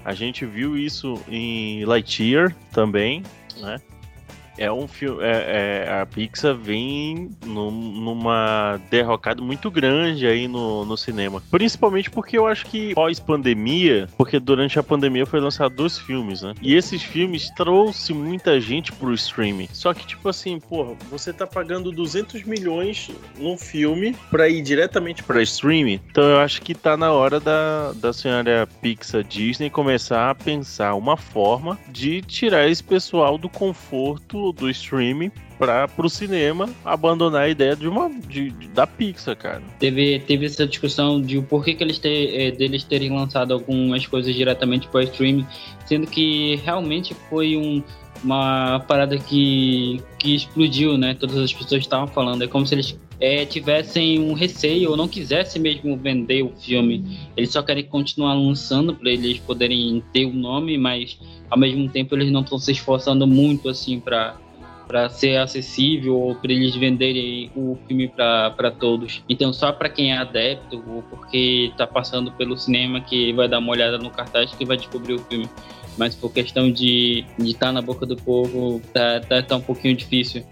A 0.04 0.14
gente 0.14 0.46
viu 0.46 0.78
isso 0.78 1.20
em 1.28 1.86
Lightyear 1.86 2.56
também, 2.72 3.24
né? 3.58 3.78
É 4.58 4.72
um 4.72 4.88
filme. 4.88 5.24
É, 5.24 5.86
é, 5.88 6.02
a 6.02 6.06
Pixar 6.06 6.56
vem 6.56 7.32
num, 7.46 7.72
numa 7.72 8.80
derrocada 8.90 9.42
muito 9.42 9.70
grande 9.70 10.28
aí 10.28 10.48
no, 10.48 10.86
no 10.86 10.98
cinema. 10.98 11.42
Principalmente 11.52 12.10
porque 12.10 12.38
eu 12.38 12.48
acho 12.48 12.66
que 12.66 12.94
pós-pandemia, 12.94 14.08
porque 14.18 14.40
durante 14.40 14.80
a 14.80 14.84
pandemia 14.84 15.26
foi 15.26 15.40
lançado 15.40 15.76
dois 15.76 15.98
filmes, 15.98 16.42
né? 16.42 16.54
E 16.62 16.76
esses 16.76 17.02
filmes 17.04 17.50
trouxe 17.52 18.14
muita 18.14 18.60
gente 18.60 18.92
pro 18.92 19.14
streaming. 19.14 19.68
Só 19.72 19.94
que, 19.94 20.06
tipo 20.06 20.28
assim, 20.30 20.60
porra, 20.60 20.96
você 21.10 21.34
tá 21.34 21.46
pagando 21.46 21.92
200 21.92 22.44
milhões 22.44 23.12
num 23.38 23.58
filme 23.58 24.16
pra 24.30 24.50
ir 24.50 24.62
diretamente 24.62 25.24
pra 25.24 25.42
streaming. 25.42 26.00
Então 26.10 26.24
eu 26.24 26.40
acho 26.40 26.62
que 26.62 26.74
tá 26.74 26.96
na 26.98 27.12
hora 27.12 27.40
da, 27.40 27.94
da 27.94 28.14
senhora 28.14 28.68
Pixar 28.82 29.24
Disney 29.24 29.70
começar 29.70 30.30
a 30.30 30.36
pensar 30.36 30.96
uma 30.96 31.18
forma 31.18 31.78
de 31.90 32.22
tirar 32.22 32.70
esse 32.70 32.84
pessoal 32.84 33.38
do 33.38 33.50
conforto 33.50 34.45
do, 34.52 34.70
streaming 34.70 35.32
para 35.58 35.88
pro 35.88 36.10
cinema 36.10 36.70
abandonar 36.84 37.44
a 37.44 37.50
ideia 37.50 37.76
de 37.76 37.88
uma 37.88 38.10
de, 38.10 38.50
de, 38.52 38.68
da 38.70 38.86
Pixar, 38.86 39.36
cara. 39.36 39.62
Teve, 39.80 40.20
teve 40.20 40.46
essa 40.46 40.68
discussão 40.68 41.22
de 41.22 41.38
o 41.38 41.44
porquê 41.44 41.74
que 41.74 41.84
eles 41.84 41.98
ter, 41.98 42.36
é, 42.40 42.52
deles 42.52 42.84
terem 42.84 43.12
lançado 43.12 43.54
algumas 43.54 44.06
coisas 44.06 44.34
diretamente 44.36 44.88
para 44.88 45.04
streaming, 45.04 45.46
sendo 45.86 46.08
que 46.08 46.56
realmente 46.64 47.16
foi 47.30 47.56
um, 47.56 47.82
uma 48.24 48.80
parada 48.88 49.18
que, 49.18 50.02
que 50.18 50.36
explodiu, 50.36 50.98
né? 50.98 51.14
Todas 51.14 51.38
as 51.38 51.54
pessoas 51.54 51.82
estavam 51.82 52.08
falando. 52.08 52.44
É 52.44 52.48
como 52.48 52.66
se 52.66 52.76
eles 52.76 52.98
é, 53.20 53.46
tivessem 53.46 54.20
um 54.20 54.34
receio 54.34 54.92
ou 54.92 54.98
não 54.98 55.08
quisessem 55.08 55.62
mesmo 55.62 55.96
vender 55.98 56.44
o 56.44 56.50
filme. 56.56 57.20
Eles 57.36 57.52
só 57.52 57.62
querem 57.62 57.84
continuar 57.84 58.34
lançando 58.34 58.96
para 58.96 59.10
eles 59.10 59.40
poderem 59.40 60.04
ter 60.14 60.26
o 60.26 60.34
nome, 60.34 60.78
mas 60.78 61.18
ao 61.50 61.58
mesmo 61.58 61.88
tempo 61.90 62.16
eles 62.16 62.32
não 62.32 62.42
estão 62.42 62.60
se 62.60 62.72
esforçando 62.72 63.26
muito 63.26 63.70
assim 63.70 64.00
para 64.00 64.38
para 64.88 65.10
ser 65.10 65.38
acessível 65.38 66.16
ou 66.16 66.36
para 66.36 66.52
eles 66.52 66.76
venderem 66.76 67.50
o 67.56 67.78
filme 67.88 68.08
para 68.08 68.72
todos. 68.72 69.24
Então, 69.28 69.52
só 69.52 69.72
para 69.72 69.90
quem 69.90 70.12
é 70.12 70.18
adepto 70.18 70.84
ou 70.88 71.02
porque 71.02 71.70
está 71.72 71.88
passando 71.88 72.32
pelo 72.32 72.56
cinema 72.58 73.02
que 73.02 73.34
vai 73.34 73.48
dar 73.48 73.60
uma 73.60 73.72
olhada 73.72 73.98
no 73.98 74.12
cartaz 74.12 74.54
que 74.54 74.64
vai 74.64 74.78
descobrir 74.78 75.14
o 75.14 75.20
filme. 75.20 75.50
Mas 75.98 76.14
por 76.14 76.32
questão 76.32 76.72
de 76.72 77.26
estar 77.40 77.68
tá 77.68 77.72
na 77.72 77.82
boca 77.82 78.06
do 78.06 78.16
povo, 78.16 78.82
tá, 78.94 79.22
tá, 79.22 79.42
tá 79.42 79.56
um 79.56 79.62
pouquinho 79.62 79.96
difícil. 79.96 80.46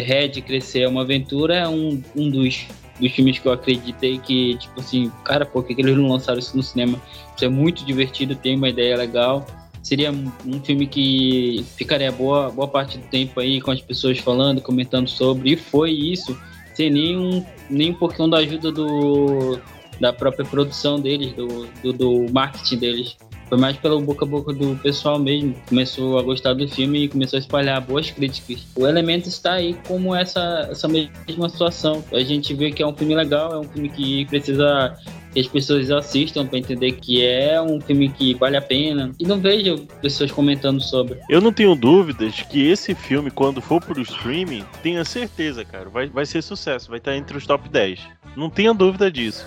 Red 0.00 0.40
Crescer 0.42 0.82
é 0.82 0.88
uma 0.88 1.02
aventura 1.02 1.56
é 1.56 1.68
um, 1.68 2.02
um 2.16 2.30
dos, 2.30 2.66
dos 3.00 3.12
filmes 3.12 3.38
que 3.38 3.46
eu 3.46 3.52
acreditei 3.52 4.18
que, 4.18 4.56
tipo 4.58 4.80
assim, 4.80 5.10
cara, 5.24 5.44
por 5.44 5.64
que, 5.64 5.74
eles 5.80 5.96
não 5.96 6.08
lançaram 6.08 6.38
isso 6.38 6.56
no 6.56 6.62
cinema? 6.62 7.00
Isso 7.34 7.44
é 7.44 7.48
muito 7.48 7.84
divertido, 7.84 8.34
tem 8.34 8.56
uma 8.56 8.68
ideia 8.68 8.96
legal 8.96 9.46
seria 9.82 10.10
um 10.12 10.60
filme 10.62 10.86
que 10.86 11.64
ficaria 11.76 12.12
boa, 12.12 12.50
boa 12.50 12.68
parte 12.68 12.98
do 12.98 13.04
tempo 13.06 13.40
aí 13.40 13.60
com 13.60 13.70
as 13.70 13.80
pessoas 13.80 14.18
falando, 14.18 14.60
comentando 14.60 15.08
sobre, 15.08 15.52
e 15.52 15.56
foi 15.56 15.92
isso, 15.92 16.38
sem 16.74 16.90
nenhum, 16.90 17.44
nem 17.70 17.92
um 17.92 17.94
pouquinho 17.94 18.28
da 18.28 18.38
ajuda 18.38 18.70
do, 18.70 19.58
da 19.98 20.12
própria 20.12 20.44
produção 20.44 21.00
deles, 21.00 21.32
do, 21.32 21.66
do, 21.82 21.92
do 21.92 22.32
marketing 22.32 22.76
deles. 22.76 23.16
Foi 23.48 23.58
mais 23.58 23.76
pelo 23.76 24.00
boca 24.00 24.24
a 24.24 24.28
boca 24.28 24.52
do 24.52 24.76
pessoal 24.76 25.18
mesmo. 25.18 25.54
Começou 25.68 26.18
a 26.18 26.22
gostar 26.22 26.54
do 26.54 26.68
filme 26.68 27.04
e 27.04 27.08
começou 27.08 27.36
a 27.36 27.40
espalhar 27.40 27.80
boas 27.80 28.10
críticas. 28.10 28.66
O 28.76 28.86
Elemento 28.86 29.28
está 29.28 29.54
aí 29.54 29.76
como 29.86 30.14
essa, 30.14 30.68
essa 30.70 30.86
mesma 30.86 31.48
situação. 31.48 32.04
A 32.12 32.20
gente 32.20 32.54
vê 32.54 32.70
que 32.70 32.82
é 32.82 32.86
um 32.86 32.94
filme 32.94 33.14
legal, 33.14 33.52
é 33.52 33.58
um 33.58 33.64
filme 33.64 33.88
que 33.88 34.26
precisa 34.26 34.96
que 35.32 35.40
as 35.40 35.46
pessoas 35.46 35.90
assistam 35.90 36.46
para 36.46 36.58
entender 36.58 36.92
que 36.92 37.24
é 37.24 37.60
um 37.60 37.80
filme 37.80 38.08
que 38.08 38.34
vale 38.34 38.56
a 38.56 38.62
pena. 38.62 39.12
E 39.18 39.24
não 39.24 39.38
vejo 39.38 39.86
pessoas 40.00 40.30
comentando 40.30 40.80
sobre. 40.80 41.18
Eu 41.28 41.40
não 41.40 41.52
tenho 41.52 41.74
dúvidas 41.74 42.42
que 42.42 42.68
esse 42.68 42.94
filme, 42.94 43.30
quando 43.30 43.60
for 43.60 43.80
pro 43.80 44.00
streaming, 44.02 44.64
tenha 44.82 45.04
certeza, 45.04 45.64
cara, 45.64 45.88
vai, 45.88 46.06
vai 46.08 46.26
ser 46.26 46.42
sucesso, 46.42 46.88
vai 46.88 46.98
estar 46.98 47.16
entre 47.16 47.36
os 47.36 47.46
top 47.46 47.68
10. 47.68 48.00
Não 48.36 48.50
tenha 48.50 48.74
dúvida 48.74 49.10
disso. 49.10 49.46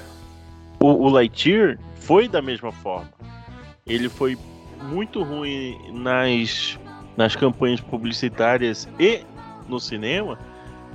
O, 0.79 1.05
o 1.05 1.09
Lightyear 1.09 1.77
foi 1.95 2.27
da 2.27 2.41
mesma 2.41 2.71
forma. 2.71 3.09
Ele 3.91 4.09
foi 4.09 4.37
muito 4.83 5.21
ruim 5.23 5.77
nas, 5.91 6.79
nas 7.17 7.35
campanhas 7.35 7.79
publicitárias 7.81 8.87
e 8.99 9.21
no 9.67 9.79
cinema, 9.79 10.39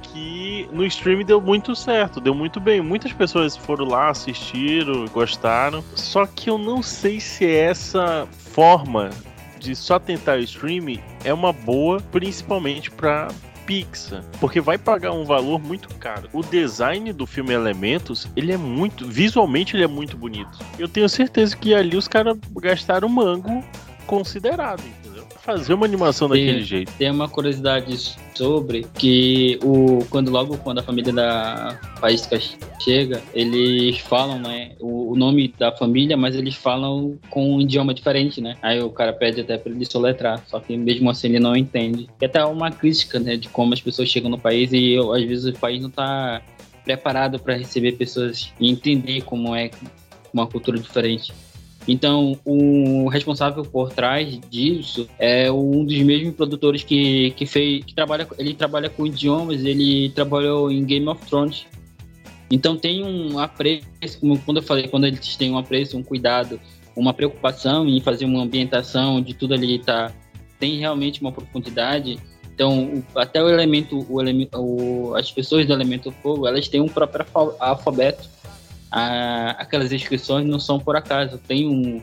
que 0.03 0.69
no 0.73 0.85
stream 0.85 1.25
deu 1.25 1.41
muito 1.41 1.75
certo, 1.75 2.21
deu 2.21 2.35
muito 2.35 2.61
bem. 2.61 2.81
Muitas 2.81 3.13
pessoas 3.13 3.57
foram 3.57 3.87
lá, 3.87 4.11
assistiram, 4.11 5.07
gostaram. 5.07 5.85
Só 5.95 6.27
que 6.27 6.51
eu 6.51 6.59
não 6.59 6.83
sei 6.83 7.21
se 7.21 7.47
essa 7.47 8.27
forma 8.33 9.11
de 9.59 9.75
só 9.75 9.99
tentar 9.99 10.39
o 10.39 10.41
streaming 10.41 11.01
é 11.25 11.33
uma 11.33 11.53
boa, 11.53 12.01
principalmente 12.13 12.91
para 12.91 13.29
Pixar, 13.67 14.25
porque 14.41 14.61
vai 14.61 14.79
pagar 14.79 15.13
um 15.13 15.25
valor 15.25 15.61
muito 15.61 15.89
caro. 15.97 16.29
O 16.33 16.43
design 16.43 17.13
do 17.13 17.27
filme 17.27 17.53
Elementos, 17.53 18.29
ele 18.37 18.53
é 18.53 18.57
muito, 18.57 19.07
visualmente 19.07 19.77
ele 19.77 19.85
é 19.85 19.89
muito 19.89 20.17
bonito. 20.17 20.59
Eu 20.79 20.89
tenho 20.89 21.09
certeza 21.09 21.57
que 21.57 21.75
ali 21.75 21.97
os 21.97 22.07
caras 22.07 22.39
gastaram 22.55 23.09
mango 23.09 23.65
considerado 24.07 24.83
fazer 25.47 25.75
uma 25.75 25.87
animação 25.87 26.29
daquele 26.29 26.63
jeito. 26.63 26.93
Tem 26.99 27.09
uma 27.09 27.29
curiosidade 27.29 28.17
sobre 28.35 28.85
que 28.99 29.59
o 29.63 30.05
quando 30.11 30.29
logo 30.29 30.59
quando 30.59 30.81
a 30.81 30.83
família 30.83 31.13
da 31.13 31.79
Faísca 32.01 32.39
chega, 32.83 33.23
eles 33.33 33.99
falam, 34.01 34.41
né, 34.41 34.73
o, 34.81 35.13
o, 35.13 35.17
nome 35.17 35.55
da 35.57 35.71
família, 35.71 36.17
mas 36.17 36.35
eles 36.35 36.57
falam 36.57 37.17
com 37.31 37.55
um 37.55 37.61
idioma 37.61 37.95
diferente, 37.95 38.41
né? 38.41 38.57
Aí 38.61 38.83
o 38.83 38.91
cara 38.91 39.13
pede 39.13 39.41
até 39.41 39.57
para 39.57 39.71
ele 39.71 39.87
soletrar, 39.87 40.43
só 40.49 40.59
que 40.59 40.77
mesmo 40.77 41.09
assim 41.09 41.29
ele 41.29 41.39
não 41.39 41.57
entende. 41.57 42.09
E 42.21 42.25
até 42.25 42.45
uma 42.45 42.71
crítica, 42.71 43.21
né, 43.21 43.37
de 43.37 43.49
como 43.49 43.73
as 43.73 43.81
pessoas 43.81 44.09
chegam 44.09 44.29
no 44.29 44.39
país 44.39 44.73
e 44.73 44.97
às 44.99 45.23
vezes 45.23 45.47
o 45.47 45.59
país 45.59 45.81
não 45.81 45.91
tá 45.91 46.43
preparado 46.85 47.39
para 47.39 47.55
receber 47.55 47.93
pessoas 47.93 48.53
e 48.61 48.71
entender 48.71 49.23
como 49.23 49.55
é 49.55 49.71
uma 50.33 50.47
cultura 50.47 50.79
diferente. 50.79 51.33
Então, 51.89 52.37
o 52.45 53.09
responsável 53.09 53.65
por 53.65 53.93
trás 53.93 54.41
disso 54.51 55.09
é 55.19 55.51
um 55.51 55.85
dos 55.85 55.97
mesmos 55.99 56.35
produtores 56.35 56.83
que, 56.83 57.31
que 57.33 57.47
fez, 57.47 57.85
que 57.85 57.95
trabalha, 57.95 58.27
ele 58.39 58.55
trabalha 58.55 58.91
com 58.91 59.07
idiomas, 59.07 59.65
ele 59.65 60.11
trabalhou 60.11 60.71
em 60.71 60.85
Game 60.85 61.07
of 61.07 61.25
Thrones. 61.27 61.65
Então 62.51 62.77
tem 62.77 63.05
um 63.05 63.39
apreço, 63.39 63.87
como 64.21 64.39
quando 64.41 64.59
eu 64.59 64.63
falei, 64.63 64.89
quando 64.89 65.07
eles 65.07 65.37
têm 65.37 65.51
um 65.51 65.59
apreço, 65.59 65.97
um 65.97 66.03
cuidado, 66.03 66.61
uma 66.95 67.13
preocupação 67.13 67.89
em 67.89 68.01
fazer 68.01 68.25
uma 68.25 68.43
ambientação 68.43 69.21
de 69.21 69.35
tudo 69.35 69.55
ali 69.55 69.79
tá 69.79 70.13
tem 70.59 70.79
realmente 70.79 71.21
uma 71.21 71.31
profundidade. 71.31 72.19
Então, 72.55 73.05
até 73.15 73.43
o 73.43 73.51
elemento, 73.51 74.07
o 74.09 74.19
o, 74.59 75.15
as 75.15 75.31
pessoas 75.31 75.67
do 75.67 75.73
elemento 75.75 76.11
fogo, 76.23 76.47
elas 76.47 76.69
têm 76.69 76.81
um 76.81 76.89
próprio 76.89 77.27
alfabeto 77.61 78.27
a, 78.91 79.51
aquelas 79.59 79.93
inscrições 79.93 80.47
não 80.47 80.59
são 80.59 80.79
por 80.79 80.97
acaso. 80.97 81.39
Tem 81.39 81.69
um, 81.69 82.03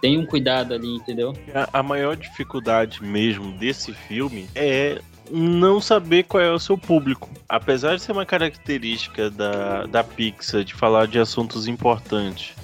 tem 0.00 0.18
um 0.18 0.26
cuidado 0.26 0.74
ali, 0.74 0.96
entendeu? 0.96 1.34
A, 1.54 1.80
a 1.80 1.82
maior 1.82 2.16
dificuldade 2.16 3.02
mesmo 3.02 3.52
desse 3.52 3.92
filme 3.92 4.48
é 4.54 5.00
não 5.30 5.80
saber 5.80 6.24
qual 6.24 6.42
é 6.42 6.50
o 6.50 6.58
seu 6.58 6.76
público. 6.78 7.28
Apesar 7.48 7.96
de 7.96 8.02
ser 8.02 8.12
uma 8.12 8.26
característica 8.26 9.30
da, 9.30 9.86
da 9.86 10.04
Pixar 10.04 10.64
de 10.64 10.74
falar 10.74 11.06
de 11.06 11.18
assuntos 11.18 11.66
importantes 11.66 12.54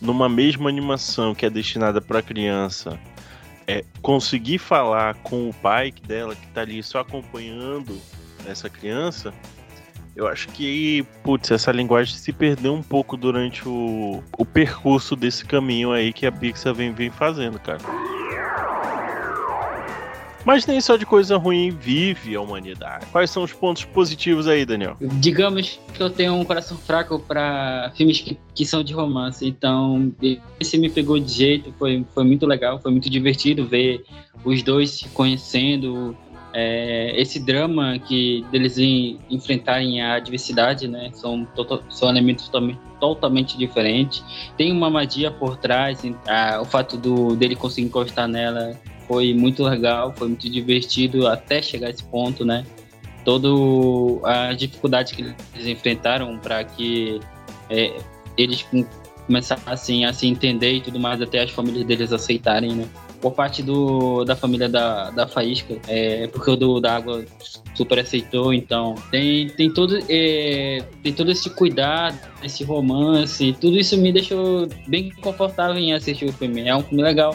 numa 0.00 0.28
mesma 0.28 0.68
animação 0.68 1.34
que 1.34 1.46
é 1.46 1.50
destinada 1.50 2.00
para 2.00 2.22
criança, 2.22 2.98
é 3.66 3.84
conseguir 4.00 4.58
falar 4.58 5.14
com 5.16 5.48
o 5.48 5.54
pai 5.54 5.92
dela 6.06 6.34
que 6.34 6.46
tá 6.48 6.62
ali 6.62 6.82
só 6.82 7.00
acompanhando 7.00 8.00
essa 8.46 8.68
criança, 8.68 9.32
eu 10.14 10.26
acho 10.26 10.48
que, 10.48 11.06
putz, 11.24 11.50
essa 11.50 11.72
linguagem 11.72 12.14
se 12.14 12.32
perdeu 12.32 12.74
um 12.74 12.82
pouco 12.82 13.16
durante 13.16 13.66
o, 13.66 14.22
o 14.36 14.44
percurso 14.44 15.16
desse 15.16 15.44
caminho 15.44 15.92
aí 15.92 16.12
que 16.12 16.26
a 16.26 16.32
Pixar 16.32 16.74
vem, 16.74 16.92
vem 16.92 17.10
fazendo, 17.10 17.58
cara. 17.58 17.80
Mas 20.44 20.66
nem 20.66 20.80
só 20.80 20.96
de 20.96 21.06
coisa 21.06 21.36
ruim 21.36 21.70
vive 21.70 22.34
a 22.34 22.40
humanidade. 22.40 23.06
Quais 23.06 23.30
são 23.30 23.44
os 23.44 23.52
pontos 23.52 23.84
positivos 23.84 24.48
aí, 24.48 24.66
Daniel? 24.66 24.96
Digamos 25.00 25.80
que 25.94 26.02
eu 26.02 26.10
tenho 26.10 26.34
um 26.34 26.44
coração 26.44 26.76
fraco 26.76 27.18
para 27.20 27.92
filmes 27.96 28.20
que, 28.20 28.36
que 28.54 28.66
são 28.66 28.82
de 28.82 28.92
romance, 28.92 29.46
então 29.46 30.12
esse 30.58 30.76
me 30.78 30.90
pegou 30.90 31.18
de 31.18 31.32
jeito, 31.32 31.72
foi, 31.78 32.04
foi 32.12 32.24
muito 32.24 32.44
legal, 32.44 32.80
foi 32.80 32.90
muito 32.90 33.08
divertido 33.08 33.66
ver 33.66 34.04
os 34.44 34.62
dois 34.62 34.90
se 34.90 35.08
conhecendo, 35.10 36.16
é, 36.54 37.20
esse 37.20 37.40
drama 37.40 37.98
que 37.98 38.44
deles 38.50 38.78
em, 38.78 39.18
enfrentarem 39.30 40.02
a 40.02 40.14
adversidade, 40.14 40.86
né? 40.86 41.10
São, 41.12 41.44
to, 41.46 41.82
são 41.88 42.08
elementos 42.08 42.46
totalmente, 42.46 42.80
totalmente 43.00 43.58
diferentes. 43.58 44.22
Tem 44.56 44.70
uma 44.70 44.90
magia 44.90 45.30
por 45.30 45.56
trás, 45.56 46.02
a, 46.26 46.60
o 46.60 46.64
fato 46.64 46.96
do, 46.96 47.34
dele 47.34 47.56
conseguir 47.56 47.86
encostar 47.86 48.28
nela 48.28 48.78
foi 49.08 49.34
muito 49.34 49.62
legal, 49.64 50.12
foi 50.16 50.28
muito 50.28 50.48
divertido 50.48 51.26
até 51.26 51.60
chegar 51.60 51.88
a 51.88 51.90
esse 51.90 52.04
ponto, 52.04 52.44
né? 52.44 52.64
Toda 53.24 53.48
a 54.24 54.52
dificuldade 54.52 55.14
que 55.14 55.22
eles 55.22 55.66
enfrentaram 55.66 56.38
para 56.38 56.64
que 56.64 57.20
é, 57.70 57.96
eles 58.36 58.66
começassem 59.26 60.04
a 60.04 60.12
se 60.12 60.26
entender 60.26 60.74
e 60.74 60.80
tudo 60.80 60.98
mais, 60.98 61.20
até 61.20 61.42
as 61.42 61.50
famílias 61.50 61.86
deles 61.86 62.12
aceitarem, 62.12 62.74
né? 62.74 62.88
Por 63.22 63.32
parte 63.32 63.62
do, 63.62 64.24
da 64.24 64.36
família 64.36 64.68
da, 64.68 65.10
da 65.10 65.26
Faísca, 65.26 65.76
é, 65.88 66.26
porque 66.26 66.50
o 66.50 66.56
do, 66.56 66.80
da 66.80 66.96
Água 66.96 67.24
super 67.74 68.00
aceitou, 68.00 68.52
então 68.52 68.96
tem, 69.10 69.48
tem, 69.48 69.72
todo, 69.72 69.96
é, 70.08 70.84
tem 71.02 71.12
todo 71.12 71.30
esse 71.30 71.48
cuidado, 71.48 72.18
esse 72.42 72.64
romance, 72.64 73.56
tudo 73.60 73.78
isso 73.78 73.96
me 73.96 74.12
deixou 74.12 74.68
bem 74.88 75.10
confortável 75.22 75.78
em 75.78 75.94
assistir 75.94 76.26
o 76.26 76.32
filme. 76.32 76.68
É 76.68 76.76
um 76.76 76.82
filme 76.82 77.02
legal 77.02 77.34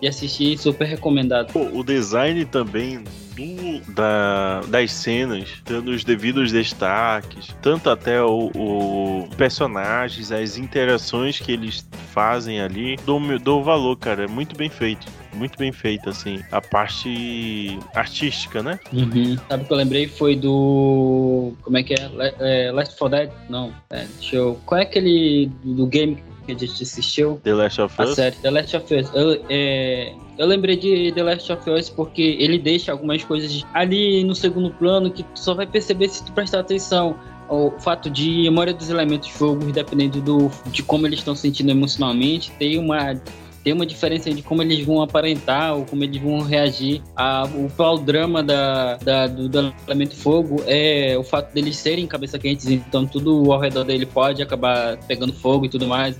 de 0.00 0.08
assistir, 0.08 0.58
super 0.58 0.86
recomendado. 0.86 1.52
Pô, 1.52 1.60
o 1.78 1.84
design 1.84 2.44
também 2.44 3.04
do, 3.40 3.92
da, 3.92 4.60
das 4.68 4.92
cenas, 4.92 5.48
dando 5.64 5.90
os 5.90 6.04
devidos 6.04 6.52
destaques, 6.52 7.54
tanto 7.62 7.90
até 7.90 8.22
o, 8.22 8.50
o, 8.54 9.28
personagens, 9.36 10.30
as 10.30 10.56
interações 10.56 11.38
que 11.38 11.52
eles 11.52 11.86
fazem 12.12 12.60
ali, 12.60 12.96
dou, 13.04 13.20
dou 13.38 13.62
valor, 13.62 13.96
cara. 13.96 14.24
É 14.24 14.28
muito 14.28 14.56
bem 14.56 14.68
feito. 14.68 15.06
Muito 15.32 15.56
bem 15.56 15.72
feito, 15.72 16.10
assim. 16.10 16.42
A 16.50 16.60
parte 16.60 17.78
artística, 17.94 18.62
né? 18.62 18.80
Uhum. 18.92 19.38
Sabe 19.48 19.62
o 19.62 19.66
que 19.66 19.72
eu 19.72 19.76
lembrei? 19.76 20.08
Foi 20.08 20.34
do. 20.34 21.52
Como 21.62 21.78
é 21.78 21.82
que 21.84 21.94
é? 21.94 22.10
é 22.40 22.72
Last 22.72 22.98
4 22.98 23.16
Dead? 23.16 23.30
Não. 23.48 23.72
É, 23.90 24.06
deixa 24.18 24.36
eu. 24.36 24.60
Qual 24.66 24.80
é 24.80 24.82
aquele 24.82 25.50
do 25.62 25.86
game 25.86 26.20
que 26.54 26.64
a 26.64 26.68
gente 26.68 26.82
assistiu. 26.82 27.40
The 27.42 27.54
Last 27.54 27.80
of 27.80 28.02
Us? 28.02 28.10
A 28.10 28.14
série 28.14 28.36
The 28.36 28.50
Last 28.50 28.76
of 28.76 28.94
Us. 28.94 29.10
Eu, 29.14 29.44
é, 29.48 30.14
eu 30.38 30.46
lembrei 30.46 30.76
de 30.76 31.12
The 31.12 31.22
Last 31.22 31.52
of 31.52 31.70
Us 31.70 31.90
porque 31.90 32.36
ele 32.38 32.58
deixa 32.58 32.92
algumas 32.92 33.22
coisas 33.24 33.64
ali 33.74 34.24
no 34.24 34.34
segundo 34.34 34.70
plano 34.70 35.10
que 35.10 35.22
tu 35.22 35.38
só 35.38 35.54
vai 35.54 35.66
perceber 35.66 36.08
se 36.08 36.24
tu 36.24 36.32
prestar 36.32 36.60
atenção. 36.60 37.16
O 37.48 37.72
fato 37.80 38.08
de 38.08 38.46
a 38.46 38.50
maioria 38.50 38.74
dos 38.74 38.90
elementos 38.90 39.28
de 39.28 39.36
jogo, 39.36 39.72
dependendo 39.72 40.20
do, 40.20 40.50
de 40.66 40.84
como 40.84 41.04
eles 41.04 41.18
estão 41.18 41.34
sentindo 41.34 41.70
emocionalmente, 41.70 42.52
tem 42.52 42.78
uma 42.78 43.20
tem 43.62 43.72
uma 43.72 43.84
diferença 43.84 44.32
de 44.32 44.42
como 44.42 44.62
eles 44.62 44.84
vão 44.84 45.02
aparentar 45.02 45.76
ou 45.76 45.84
como 45.84 46.02
eles 46.02 46.20
vão 46.20 46.40
reagir. 46.40 47.02
A, 47.14 47.44
o 47.44 47.64
principal 47.64 47.98
drama 47.98 48.42
da, 48.42 48.96
da, 48.96 49.26
do, 49.26 49.48
do 49.48 49.74
Elemento 49.86 50.16
Fogo 50.16 50.62
é 50.66 51.16
o 51.18 51.22
fato 51.22 51.52
deles 51.52 51.76
serem 51.76 52.06
cabeça 52.06 52.38
quentes, 52.38 52.66
então 52.68 53.06
tudo 53.06 53.52
ao 53.52 53.60
redor 53.60 53.84
dele 53.84 54.06
pode 54.06 54.42
acabar 54.42 54.96
pegando 55.06 55.32
fogo 55.32 55.66
e 55.66 55.68
tudo 55.68 55.86
mais 55.86 56.16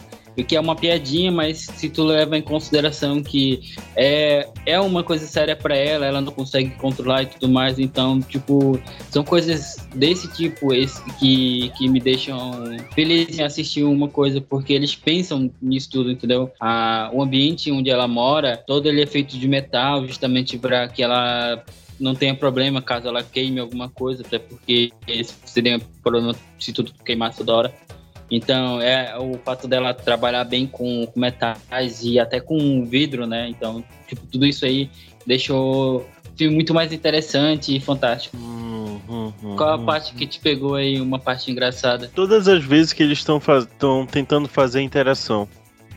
que 0.46 0.56
é 0.56 0.60
uma 0.60 0.74
piadinha, 0.74 1.30
mas 1.30 1.58
se 1.58 1.88
tu 1.88 2.04
leva 2.04 2.36
em 2.36 2.42
consideração 2.42 3.22
que 3.22 3.60
é, 3.96 4.48
é 4.64 4.80
uma 4.80 5.02
coisa 5.02 5.26
séria 5.26 5.54
para 5.54 5.76
ela, 5.76 6.06
ela 6.06 6.20
não 6.20 6.32
consegue 6.32 6.70
controlar 6.70 7.22
e 7.22 7.26
tudo 7.26 7.48
mais, 7.48 7.78
então, 7.78 8.20
tipo, 8.20 8.80
são 9.10 9.24
coisas 9.24 9.76
desse 9.94 10.28
tipo 10.32 10.72
esse, 10.72 11.02
que, 11.14 11.70
que 11.76 11.88
me 11.88 12.00
deixam 12.00 12.52
feliz 12.94 13.38
em 13.38 13.42
assistir 13.42 13.84
uma 13.84 14.08
coisa, 14.08 14.40
porque 14.40 14.72
eles 14.72 14.94
pensam 14.94 15.50
nisso 15.60 15.90
tudo, 15.90 16.10
entendeu? 16.10 16.50
A, 16.60 17.10
o 17.12 17.22
ambiente 17.22 17.70
onde 17.70 17.90
ela 17.90 18.08
mora, 18.08 18.56
todo 18.56 18.88
ele 18.88 19.02
é 19.02 19.06
feito 19.06 19.38
de 19.38 19.48
metal, 19.48 20.06
justamente 20.06 20.58
para 20.58 20.88
que 20.88 21.02
ela 21.02 21.62
não 22.00 22.14
tenha 22.14 22.34
problema 22.34 22.80
caso 22.80 23.06
ela 23.06 23.22
queime 23.22 23.60
alguma 23.60 23.88
coisa, 23.88 24.22
até 24.26 24.38
porque 24.38 24.90
seria 25.44 25.76
um 25.76 25.80
problema 26.02 26.34
se 26.58 26.72
tudo 26.72 26.92
queimasse 27.04 27.38
toda 27.38 27.54
hora. 27.54 27.74
Então, 28.30 28.80
é 28.80 29.18
o 29.18 29.36
fato 29.38 29.66
dela 29.66 29.92
trabalhar 29.92 30.44
bem 30.44 30.66
com, 30.66 31.06
com 31.06 31.18
metais 31.18 32.02
e 32.02 32.18
até 32.18 32.40
com 32.40 32.84
vidro, 32.84 33.26
né? 33.26 33.48
Então, 33.48 33.82
tipo, 34.06 34.24
tudo 34.26 34.46
isso 34.46 34.64
aí 34.64 34.88
deixou 35.26 35.96
o 35.98 36.06
filme 36.36 36.54
muito 36.54 36.72
mais 36.72 36.92
interessante 36.92 37.74
e 37.74 37.80
fantástico. 37.80 38.36
Hum, 38.36 39.00
hum, 39.08 39.32
hum, 39.42 39.56
Qual 39.56 39.70
a 39.70 39.78
parte 39.78 40.14
que 40.14 40.26
te 40.26 40.38
pegou 40.38 40.76
aí, 40.76 41.00
uma 41.00 41.18
parte 41.18 41.50
engraçada? 41.50 42.10
Todas 42.14 42.46
as 42.46 42.64
vezes 42.64 42.92
que 42.92 43.02
eles 43.02 43.18
estão 43.18 43.40
faz... 43.40 43.66
tentando 44.10 44.48
fazer 44.48 44.80
interação 44.80 45.48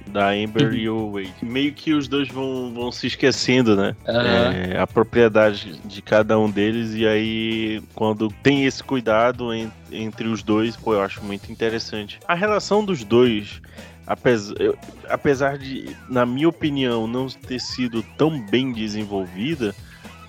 da 0.08 0.30
Amber 0.30 0.70
uhum. 0.70 0.74
e 0.74 0.90
o 0.90 1.12
Wade. 1.12 1.34
Meio 1.42 1.74
que 1.74 1.94
os 1.94 2.08
dois 2.08 2.28
vão, 2.28 2.74
vão 2.74 2.92
se 2.92 3.08
esquecendo, 3.08 3.76
né? 3.76 3.96
Uhum. 4.08 4.74
É, 4.74 4.80
a 4.80 4.88
propriedade 4.88 5.80
de 5.86 6.02
cada 6.02 6.38
um 6.38 6.50
deles, 6.50 6.94
e 6.94 7.06
aí 7.08 7.82
quando 7.96 8.30
tem 8.42 8.66
esse 8.66 8.84
cuidado 8.84 9.54
en, 9.54 9.72
entre 9.92 10.28
os 10.28 10.44
dois, 10.44 10.76
pô, 10.76 10.94
eu 10.94 11.02
acho 11.02 11.24
muito 11.24 11.52
interessante. 11.52 12.20
A 12.28 12.34
relação 12.36 12.84
dos 12.84 13.04
dois. 13.04 13.62
Apesar, 14.06 14.54
eu, 14.60 14.78
apesar 15.10 15.58
de, 15.58 15.96
na 16.10 16.26
minha 16.26 16.50
opinião, 16.50 17.08
não 17.08 17.28
ter 17.28 17.60
sido 17.60 18.04
tão 18.18 18.38
bem 18.48 18.74
desenvolvida, 18.74 19.74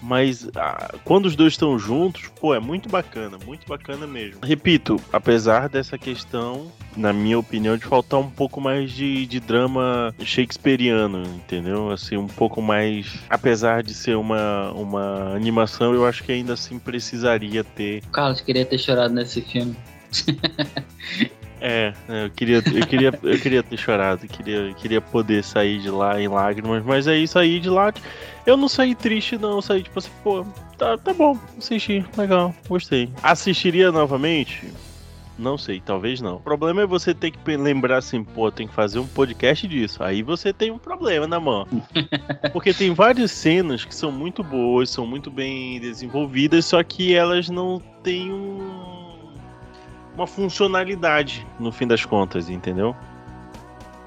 mas 0.04 0.48
ah, 0.54 0.94
quando 1.04 1.26
os 1.26 1.34
dois 1.34 1.54
estão 1.54 1.78
juntos, 1.78 2.30
pô, 2.40 2.54
é 2.54 2.60
muito 2.60 2.88
bacana, 2.88 3.38
muito 3.44 3.66
bacana 3.66 4.06
mesmo. 4.06 4.40
Repito, 4.42 5.00
apesar 5.12 5.68
dessa 5.68 5.96
questão, 5.96 6.70
na 6.96 7.12
minha 7.12 7.38
opinião, 7.38 7.76
de 7.76 7.84
faltar 7.84 8.20
um 8.20 8.30
pouco 8.30 8.60
mais 8.60 8.92
de, 8.92 9.26
de 9.26 9.40
drama 9.40 10.14
shakespeariano, 10.22 11.22
entendeu? 11.24 11.90
Assim, 11.90 12.16
um 12.16 12.26
pouco 12.26 12.60
mais. 12.60 13.18
Apesar 13.30 13.82
de 13.82 13.94
ser 13.94 14.16
uma, 14.16 14.70
uma 14.72 15.34
animação, 15.34 15.94
eu 15.94 16.06
acho 16.06 16.22
que 16.22 16.32
ainda 16.32 16.52
assim 16.52 16.78
precisaria 16.78 17.64
ter. 17.64 18.02
Carlos 18.12 18.40
queria 18.40 18.64
ter 18.64 18.78
chorado 18.78 19.14
nesse 19.14 19.40
filme. 19.40 19.74
É, 21.66 21.94
eu 22.06 22.28
queria, 22.28 22.56
eu 22.56 22.86
queria, 22.86 23.18
eu 23.22 23.40
queria 23.40 23.62
ter 23.62 23.78
chorado, 23.78 24.28
queria, 24.28 24.74
queria 24.74 25.00
poder 25.00 25.42
sair 25.42 25.80
de 25.80 25.88
lá 25.88 26.20
em 26.20 26.28
lágrimas, 26.28 26.84
mas 26.84 27.08
aí 27.08 27.26
sair 27.26 27.58
de 27.58 27.70
lá, 27.70 27.90
eu 28.44 28.54
não 28.54 28.68
saí 28.68 28.94
triste 28.94 29.38
não, 29.38 29.52
eu 29.52 29.62
saí 29.62 29.82
tipo 29.82 29.98
assim, 29.98 30.10
pô, 30.22 30.44
tá, 30.76 30.98
tá 30.98 31.14
bom, 31.14 31.38
assisti, 31.56 32.04
legal, 32.18 32.54
gostei. 32.68 33.08
Assistiria 33.22 33.90
novamente? 33.90 34.70
Não 35.38 35.56
sei, 35.56 35.80
talvez 35.80 36.20
não. 36.20 36.36
O 36.36 36.40
problema 36.40 36.82
é 36.82 36.86
você 36.86 37.14
ter 37.14 37.30
que 37.30 37.56
lembrar 37.56 37.96
assim, 37.96 38.22
pô, 38.22 38.52
tem 38.52 38.68
que 38.68 38.74
fazer 38.74 38.98
um 38.98 39.06
podcast 39.06 39.66
disso. 39.66 40.02
Aí 40.02 40.22
você 40.22 40.52
tem 40.52 40.70
um 40.70 40.78
problema 40.78 41.26
na 41.26 41.40
mão. 41.40 41.66
Porque 42.52 42.74
tem 42.74 42.92
várias 42.92 43.32
cenas 43.32 43.86
que 43.86 43.94
são 43.94 44.12
muito 44.12 44.44
boas, 44.44 44.90
são 44.90 45.06
muito 45.06 45.30
bem 45.30 45.80
desenvolvidas, 45.80 46.66
só 46.66 46.82
que 46.84 47.14
elas 47.14 47.48
não 47.48 47.82
têm 48.02 48.30
um 48.30 48.93
uma 50.14 50.26
funcionalidade 50.26 51.46
no 51.58 51.72
fim 51.72 51.86
das 51.86 52.04
contas, 52.04 52.48
entendeu? 52.48 52.94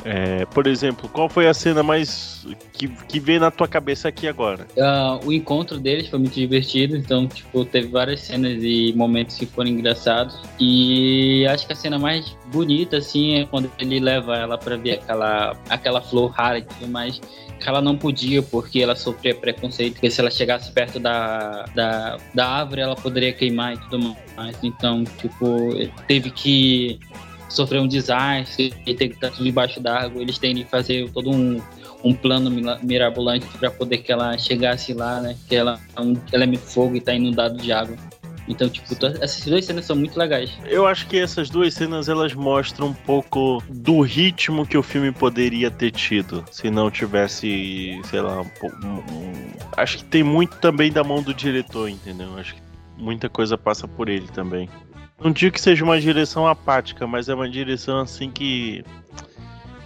É, 0.05 0.45
por 0.45 0.67
exemplo, 0.67 1.09
qual 1.09 1.27
foi 1.27 1.47
a 1.47 1.53
cena 1.53 1.83
mais 1.83 2.47
que, 2.73 2.87
que 2.87 3.19
veio 3.19 3.39
na 3.39 3.51
tua 3.51 3.67
cabeça 3.67 4.07
aqui 4.07 4.27
agora? 4.27 4.67
Uh, 4.77 5.27
o 5.27 5.33
encontro 5.33 5.79
deles 5.79 6.07
foi 6.07 6.19
muito 6.19 6.35
divertido, 6.35 6.95
então 6.95 7.27
tipo 7.27 7.65
teve 7.65 7.87
várias 7.87 8.21
cenas 8.21 8.59
e 8.61 8.93
momentos 8.95 9.35
que 9.37 9.45
foram 9.45 9.69
engraçados 9.69 10.39
e 10.59 11.45
acho 11.47 11.65
que 11.65 11.73
a 11.73 11.75
cena 11.75 11.99
mais 11.99 12.35
bonita 12.53 12.97
assim 12.97 13.39
é 13.39 13.45
quando 13.45 13.69
ele 13.79 13.99
leva 13.99 14.35
ela 14.37 14.57
para 14.57 14.77
ver 14.77 14.93
aquela 14.93 15.57
aquela 15.69 16.01
flor 16.01 16.31
rara 16.31 16.59
e 16.59 16.61
tudo 16.61 16.87
mais 16.87 17.19
que 17.59 17.67
ela 17.67 17.81
não 17.81 17.97
podia 17.97 18.41
porque 18.41 18.79
ela 18.79 18.95
sofria 18.95 19.33
preconceito, 19.33 19.93
porque 19.93 20.09
se 20.09 20.21
ela 20.21 20.29
chegasse 20.29 20.71
perto 20.71 20.99
da, 20.99 21.65
da, 21.75 22.17
da 22.33 22.47
árvore 22.47 22.81
ela 22.81 22.95
poderia 22.95 23.33
queimar 23.33 23.73
e 23.73 23.77
tudo 23.77 24.15
mais. 24.35 24.55
Então, 24.63 25.03
tipo, 25.03 25.71
teve 26.07 26.29
que 26.29 26.99
sofrer 27.49 27.79
um 27.81 27.87
desastre 27.87 28.73
e 28.85 28.93
ter 28.93 29.09
que 29.09 29.15
estar 29.15 29.31
tudo 29.31 29.43
debaixo 29.43 29.79
d'água. 29.79 30.21
Eles 30.21 30.37
têm 30.37 30.55
que 30.55 30.65
fazer 30.65 31.09
todo 31.11 31.29
um, 31.31 31.61
um 32.03 32.13
plano 32.13 32.49
mirabolante 32.83 33.45
para 33.57 33.71
poder 33.71 33.99
que 33.99 34.11
ela 34.11 34.37
chegasse 34.37 34.93
lá, 34.93 35.21
né? 35.21 35.35
Que 35.47 35.55
ela 35.55 35.79
é 35.95 36.01
um 36.01 36.15
elemento 36.33 36.61
fogo 36.63 36.95
e 36.95 37.01
tá 37.01 37.13
inundado 37.13 37.57
de 37.57 37.71
água. 37.71 37.95
Então, 38.49 38.69
tipo, 38.69 38.87
essas 39.21 39.43
duas 39.45 39.65
cenas 39.65 39.83
são 39.83 39.93
muito 39.93 40.17
legais. 40.17 40.49
Eu 40.65 40.87
acho 40.87 41.05
que 41.07 41.17
essas 41.19 41.49
duas 41.49 41.73
cenas 41.73 42.07
elas 42.07 42.33
mostram 42.33 42.87
um 42.87 42.93
pouco 42.93 43.61
do 43.69 43.99
ritmo 43.99 44.65
que 44.65 44.77
o 44.77 44.83
filme 44.83 45.11
poderia 45.11 45.69
ter 45.69 45.91
tido 45.91 46.45
se 46.49 46.69
não 46.71 46.89
tivesse, 46.89 47.99
sei 48.05 48.21
lá, 48.21 48.41
um- 48.41 48.87
um- 48.87 49.47
Acho 49.75 49.97
que 49.97 50.05
tem 50.05 50.23
muito 50.23 50.55
também 50.59 50.89
da 50.91 51.03
mão 51.03 51.21
do 51.21 51.33
diretor, 51.33 51.89
entendeu? 51.89 52.37
Acho 52.37 52.55
que 52.55 52.61
muita 52.97 53.27
coisa 53.27 53.57
passa 53.57 53.85
por 53.85 54.07
ele 54.07 54.27
também. 54.29 54.69
Não 55.23 55.31
digo 55.31 55.53
que 55.53 55.61
seja 55.61 55.83
uma 55.83 55.99
direção 55.99 56.47
apática, 56.47 57.07
mas 57.07 57.27
é 57.29 57.33
uma 57.33 57.49
direção 57.49 57.99
assim 57.99 58.29
que. 58.29 58.83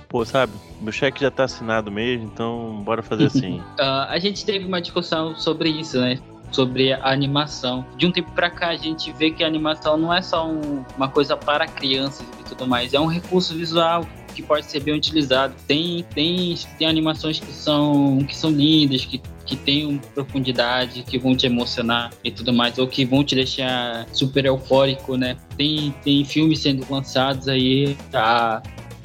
Pô, 0.10 0.26
sabe? 0.26 0.52
Meu 0.82 0.92
cheque 0.92 1.22
já 1.22 1.32
tá 1.32 1.46
assinado 1.46 1.90
mesmo, 1.90 2.26
então 2.26 2.82
bora 2.84 3.02
fazer 3.02 3.26
assim. 3.28 3.62
Ah, 3.80 4.08
a 4.10 4.20
gente 4.20 4.44
teve 4.46 4.66
uma 4.66 4.82
discussão 4.82 5.36
sobre 5.36 5.70
isso, 5.70 6.00
né? 6.00 6.20
Sobre 6.52 6.92
a 6.92 7.10
animação. 7.10 7.86
De 7.96 8.06
um 8.06 8.12
tempo 8.12 8.30
pra 8.32 8.50
cá, 8.50 8.70
a 8.70 8.76
gente 8.76 9.10
vê 9.14 9.32
que 9.32 9.42
a 9.42 9.48
animação 9.48 9.96
não 9.98 10.14
é 10.14 10.22
só 10.22 10.46
um- 10.46 10.84
uma 10.98 11.08
coisa 11.08 11.38
para 11.38 11.66
crianças 11.66 12.28
e 12.42 12.44
tudo 12.44 12.68
mais, 12.68 12.94
é 12.94 13.00
um 13.00 13.06
recurso 13.08 13.54
visual 13.56 14.06
que 14.36 14.42
pode 14.42 14.66
ser 14.66 14.82
bem 14.82 14.94
utilizado. 14.94 15.56
Tem, 15.66 16.04
tem, 16.14 16.56
tem 16.78 16.88
animações 16.88 17.40
que 17.40 17.52
são, 17.54 18.20
que 18.28 18.36
são 18.36 18.50
lindas, 18.52 19.06
que, 19.06 19.22
que 19.52 19.58
têm 19.58 20.00
profundidade, 20.14 21.04
que 21.04 21.18
vão 21.18 21.36
te 21.36 21.46
emocionar 21.46 22.10
e 22.24 22.32
tudo 22.32 22.54
mais, 22.54 22.78
ou 22.78 22.88
que 22.88 23.04
vão 23.04 23.22
te 23.22 23.36
deixar 23.36 24.08
super 24.14 24.46
eufórico, 24.46 25.18
né? 25.18 25.36
Tem, 25.58 25.94
tem 26.04 26.24
filmes 26.24 26.60
sendo 26.60 26.86
lançados 26.90 27.50
aí 27.50 27.98
há 28.14 28.62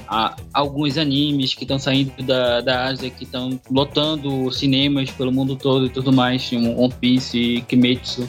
há 0.09 0.37
alguns 0.53 0.99
animes 0.99 1.53
que 1.53 1.65
estão 1.65 1.81
saindo 1.81 2.23
da, 2.23 2.61
da 2.61 2.85
Ásia, 2.85 3.11
que 3.11 3.25
estão 3.25 3.61
lotando 3.69 4.53
cinemas 4.53 5.11
pelo 5.11 5.33
mundo 5.33 5.57
todo 5.57 5.87
e 5.87 5.89
tudo 5.89 6.13
mais, 6.13 6.49
como 6.49 6.81
One 6.81 6.95
Piece 7.01 7.65
Kimetsu. 7.67 8.29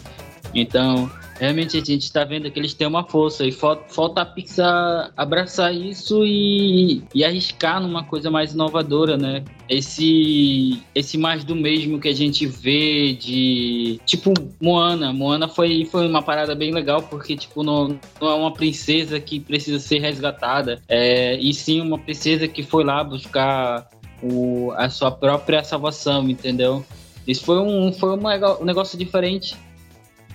Então, 0.55 1.07
realmente 1.39 1.77
a 1.77 1.83
gente 1.83 2.03
está 2.03 2.23
vendo 2.23 2.49
que 2.49 2.59
eles 2.59 2.73
têm 2.73 2.87
uma 2.87 3.03
força 3.03 3.45
e 3.45 3.51
falta, 3.51 4.21
a 4.21 4.25
Pixar 4.25 5.11
abraçar 5.15 5.73
isso 5.73 6.25
e, 6.25 7.03
e 7.13 7.23
arriscar 7.23 7.81
numa 7.81 8.03
coisa 8.03 8.29
mais 8.29 8.53
inovadora, 8.53 9.17
né? 9.17 9.43
Esse, 9.69 10.81
esse 10.95 11.17
mais 11.17 11.43
do 11.43 11.55
mesmo 11.55 11.99
que 11.99 12.07
a 12.07 12.15
gente 12.15 12.45
vê 12.45 13.13
de. 13.13 13.99
Tipo, 14.05 14.33
Moana. 14.61 15.11
Moana 15.11 15.47
foi, 15.47 15.85
foi 15.85 16.07
uma 16.07 16.21
parada 16.21 16.55
bem 16.55 16.71
legal, 16.73 17.01
porque, 17.03 17.35
tipo, 17.35 17.63
não, 17.63 17.99
não 18.19 18.29
é 18.29 18.33
uma 18.35 18.53
princesa 18.53 19.19
que 19.19 19.39
precisa 19.39 19.79
ser 19.79 19.99
resgatada, 19.99 20.81
é, 20.87 21.37
e 21.37 21.53
sim 21.53 21.81
uma 21.81 21.97
princesa 21.97 22.47
que 22.47 22.63
foi 22.63 22.83
lá 22.83 23.03
buscar 23.03 23.89
o, 24.21 24.71
a 24.75 24.89
sua 24.89 25.11
própria 25.11 25.63
salvação, 25.63 26.29
entendeu? 26.29 26.85
Isso 27.27 27.43
foi 27.43 27.59
um, 27.59 27.91
foi 27.91 28.17
um 28.17 28.65
negócio 28.65 28.97
diferente. 28.97 29.55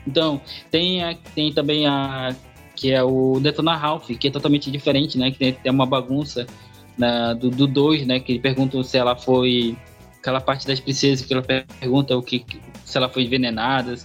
Então, 0.07 0.41
tem, 0.71 1.03
a, 1.03 1.15
tem 1.35 1.53
também 1.53 1.87
a. 1.87 2.35
que 2.75 2.91
é 2.91 3.03
o 3.03 3.39
Detona 3.41 3.77
Ralph, 3.77 4.09
que 4.09 4.29
é 4.29 4.31
totalmente 4.31 4.71
diferente, 4.71 5.19
né? 5.19 5.31
Que 5.31 5.39
tem, 5.39 5.53
tem 5.53 5.73
uma 5.73 5.87
bagunça 5.87 6.47
na, 6.97 7.35
do 7.35 7.51
2, 7.51 7.57
do 7.57 7.67
dois, 7.67 8.07
né? 8.07 8.21
Que 8.21 8.39
perguntam 8.39 8.83
se 8.83 8.97
ela 8.97 9.17
foi. 9.17 9.77
Aquela 10.19 10.41
parte 10.41 10.67
das 10.67 10.79
princesas 10.79 11.27
que 11.27 11.33
ela 11.33 11.43
pergunta 11.43 12.17
o 12.17 12.23
que, 12.23 12.47
se 12.85 12.97
ela 12.97 13.09
foi 13.09 13.25
envenenada, 13.25 13.97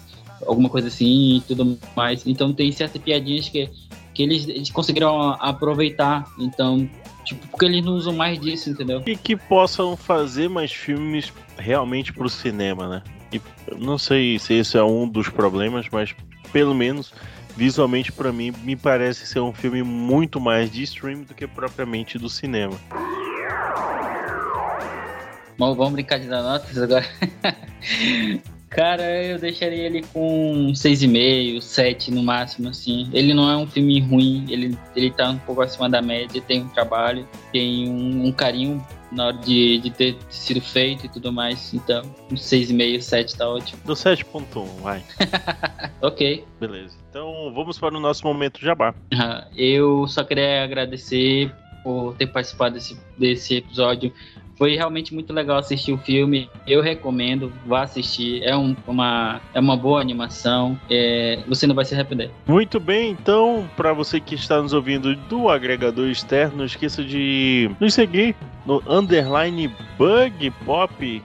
alguma 0.47 0.67
coisa 0.67 0.87
assim 0.87 1.37
e 1.37 1.41
tudo 1.41 1.77
mais. 1.95 2.25
Então 2.25 2.53
tem 2.53 2.71
certas 2.71 2.99
piadinhas 2.99 3.49
que, 3.49 3.69
que 4.15 4.23
eles, 4.23 4.47
eles 4.47 4.71
conseguiram 4.71 5.33
aproveitar. 5.39 6.25
Então, 6.39 6.89
tipo, 7.23 7.47
porque 7.49 7.65
eles 7.65 7.85
não 7.85 7.93
usam 7.93 8.15
mais 8.15 8.39
disso, 8.39 8.69
entendeu? 8.69 9.03
E 9.05 9.15
que 9.15 9.35
possam 9.35 9.95
fazer 9.95 10.49
mais 10.49 10.71
filmes 10.71 11.31
realmente 11.55 12.11
pro 12.11 12.29
cinema, 12.29 12.87
né? 12.87 13.03
E 13.31 13.41
não 13.77 13.97
sei 13.97 14.39
se 14.39 14.53
esse 14.53 14.77
é 14.77 14.83
um 14.83 15.07
dos 15.07 15.29
problemas, 15.29 15.87
mas 15.91 16.15
pelo 16.51 16.73
menos 16.73 17.13
visualmente 17.55 18.11
pra 18.11 18.31
mim 18.31 18.53
me 18.63 18.75
parece 18.75 19.25
ser 19.25 19.39
um 19.39 19.51
filme 19.51 19.81
muito 19.81 20.39
mais 20.39 20.71
de 20.71 20.83
stream 20.83 21.23
do 21.23 21.33
que 21.33 21.47
propriamente 21.47 22.17
do 22.17 22.29
cinema. 22.29 22.79
Bom, 25.57 25.73
vamos 25.73 25.93
brincar 25.93 26.19
de 26.19 26.27
dar 26.27 26.43
notas 26.43 26.77
agora. 26.77 27.05
Cara, 28.69 29.23
eu 29.23 29.39
deixaria 29.39 29.85
ele 29.85 30.03
com 30.13 30.71
6,5, 30.73 31.61
7 31.61 32.11
no 32.11 32.21
máximo, 32.21 32.69
assim. 32.69 33.09
Ele 33.13 33.33
não 33.33 33.49
é 33.49 33.57
um 33.57 33.65
filme 33.65 33.99
ruim, 34.01 34.45
ele, 34.49 34.77
ele 34.95 35.09
tá 35.09 35.31
um 35.31 35.37
pouco 35.39 35.61
acima 35.61 35.89
da 35.89 36.01
média, 36.01 36.41
tem 36.41 36.61
um 36.61 36.67
trabalho, 36.67 37.27
tem 37.51 37.89
um, 37.89 38.27
um 38.27 38.31
carinho 38.31 38.85
na 39.11 39.27
hora 39.27 39.37
de, 39.37 39.79
de 39.79 39.91
ter 39.91 40.17
sido 40.29 40.61
feito 40.61 41.05
e 41.05 41.09
tudo 41.09 41.31
mais. 41.31 41.73
Então, 41.73 42.03
um 42.31 42.35
6,5, 42.35 43.01
7 43.01 43.37
tá 43.37 43.49
ótimo. 43.49 43.81
Do 43.85 43.93
7.1, 43.93 44.65
vai. 44.81 45.03
Ok. 46.01 46.45
Beleza. 46.59 46.95
Então 47.09 47.51
vamos 47.53 47.79
para 47.79 47.95
o 47.95 47.99
nosso 47.99 48.23
momento 48.23 48.61
jabá. 48.61 48.93
Eu 49.55 50.07
só 50.07 50.23
queria 50.23 50.63
agradecer 50.63 51.51
por 51.83 52.15
ter 52.15 52.27
participado 52.27 52.75
desse, 52.75 52.99
desse 53.17 53.55
episódio. 53.55 54.13
Foi 54.57 54.75
realmente 54.75 55.13
muito 55.13 55.31
legal 55.33 55.57
assistir 55.57 55.93
o 55.93 55.97
filme. 55.97 56.49
Eu 56.65 56.81
recomendo, 56.81 57.51
vá 57.65 57.83
assistir. 57.83 58.41
É, 58.43 58.55
um- 58.57 58.75
uma, 58.87 59.39
é 59.53 59.59
uma 59.59 59.77
boa 59.77 60.01
animação. 60.01 60.79
É, 60.89 61.39
você 61.47 61.67
não 61.67 61.75
vai 61.75 61.85
se 61.85 61.93
arrepender. 61.93 62.31
Muito 62.47 62.79
bem, 62.79 63.11
então, 63.11 63.69
para 63.77 63.93
você 63.93 64.19
que 64.19 64.35
está 64.35 64.61
nos 64.61 64.73
ouvindo 64.73 65.15
do 65.15 65.49
agregador 65.49 66.07
externo, 66.09 66.57
não 66.57 66.65
esqueça 66.65 67.03
de 67.03 67.69
nos 67.79 67.93
seguir 67.93 68.35
no 68.65 68.81
underline 68.87 69.71
Bug 69.97 70.51
Pop, 70.65 71.23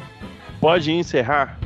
Pode 0.60 0.92
encerrar? 0.92 1.58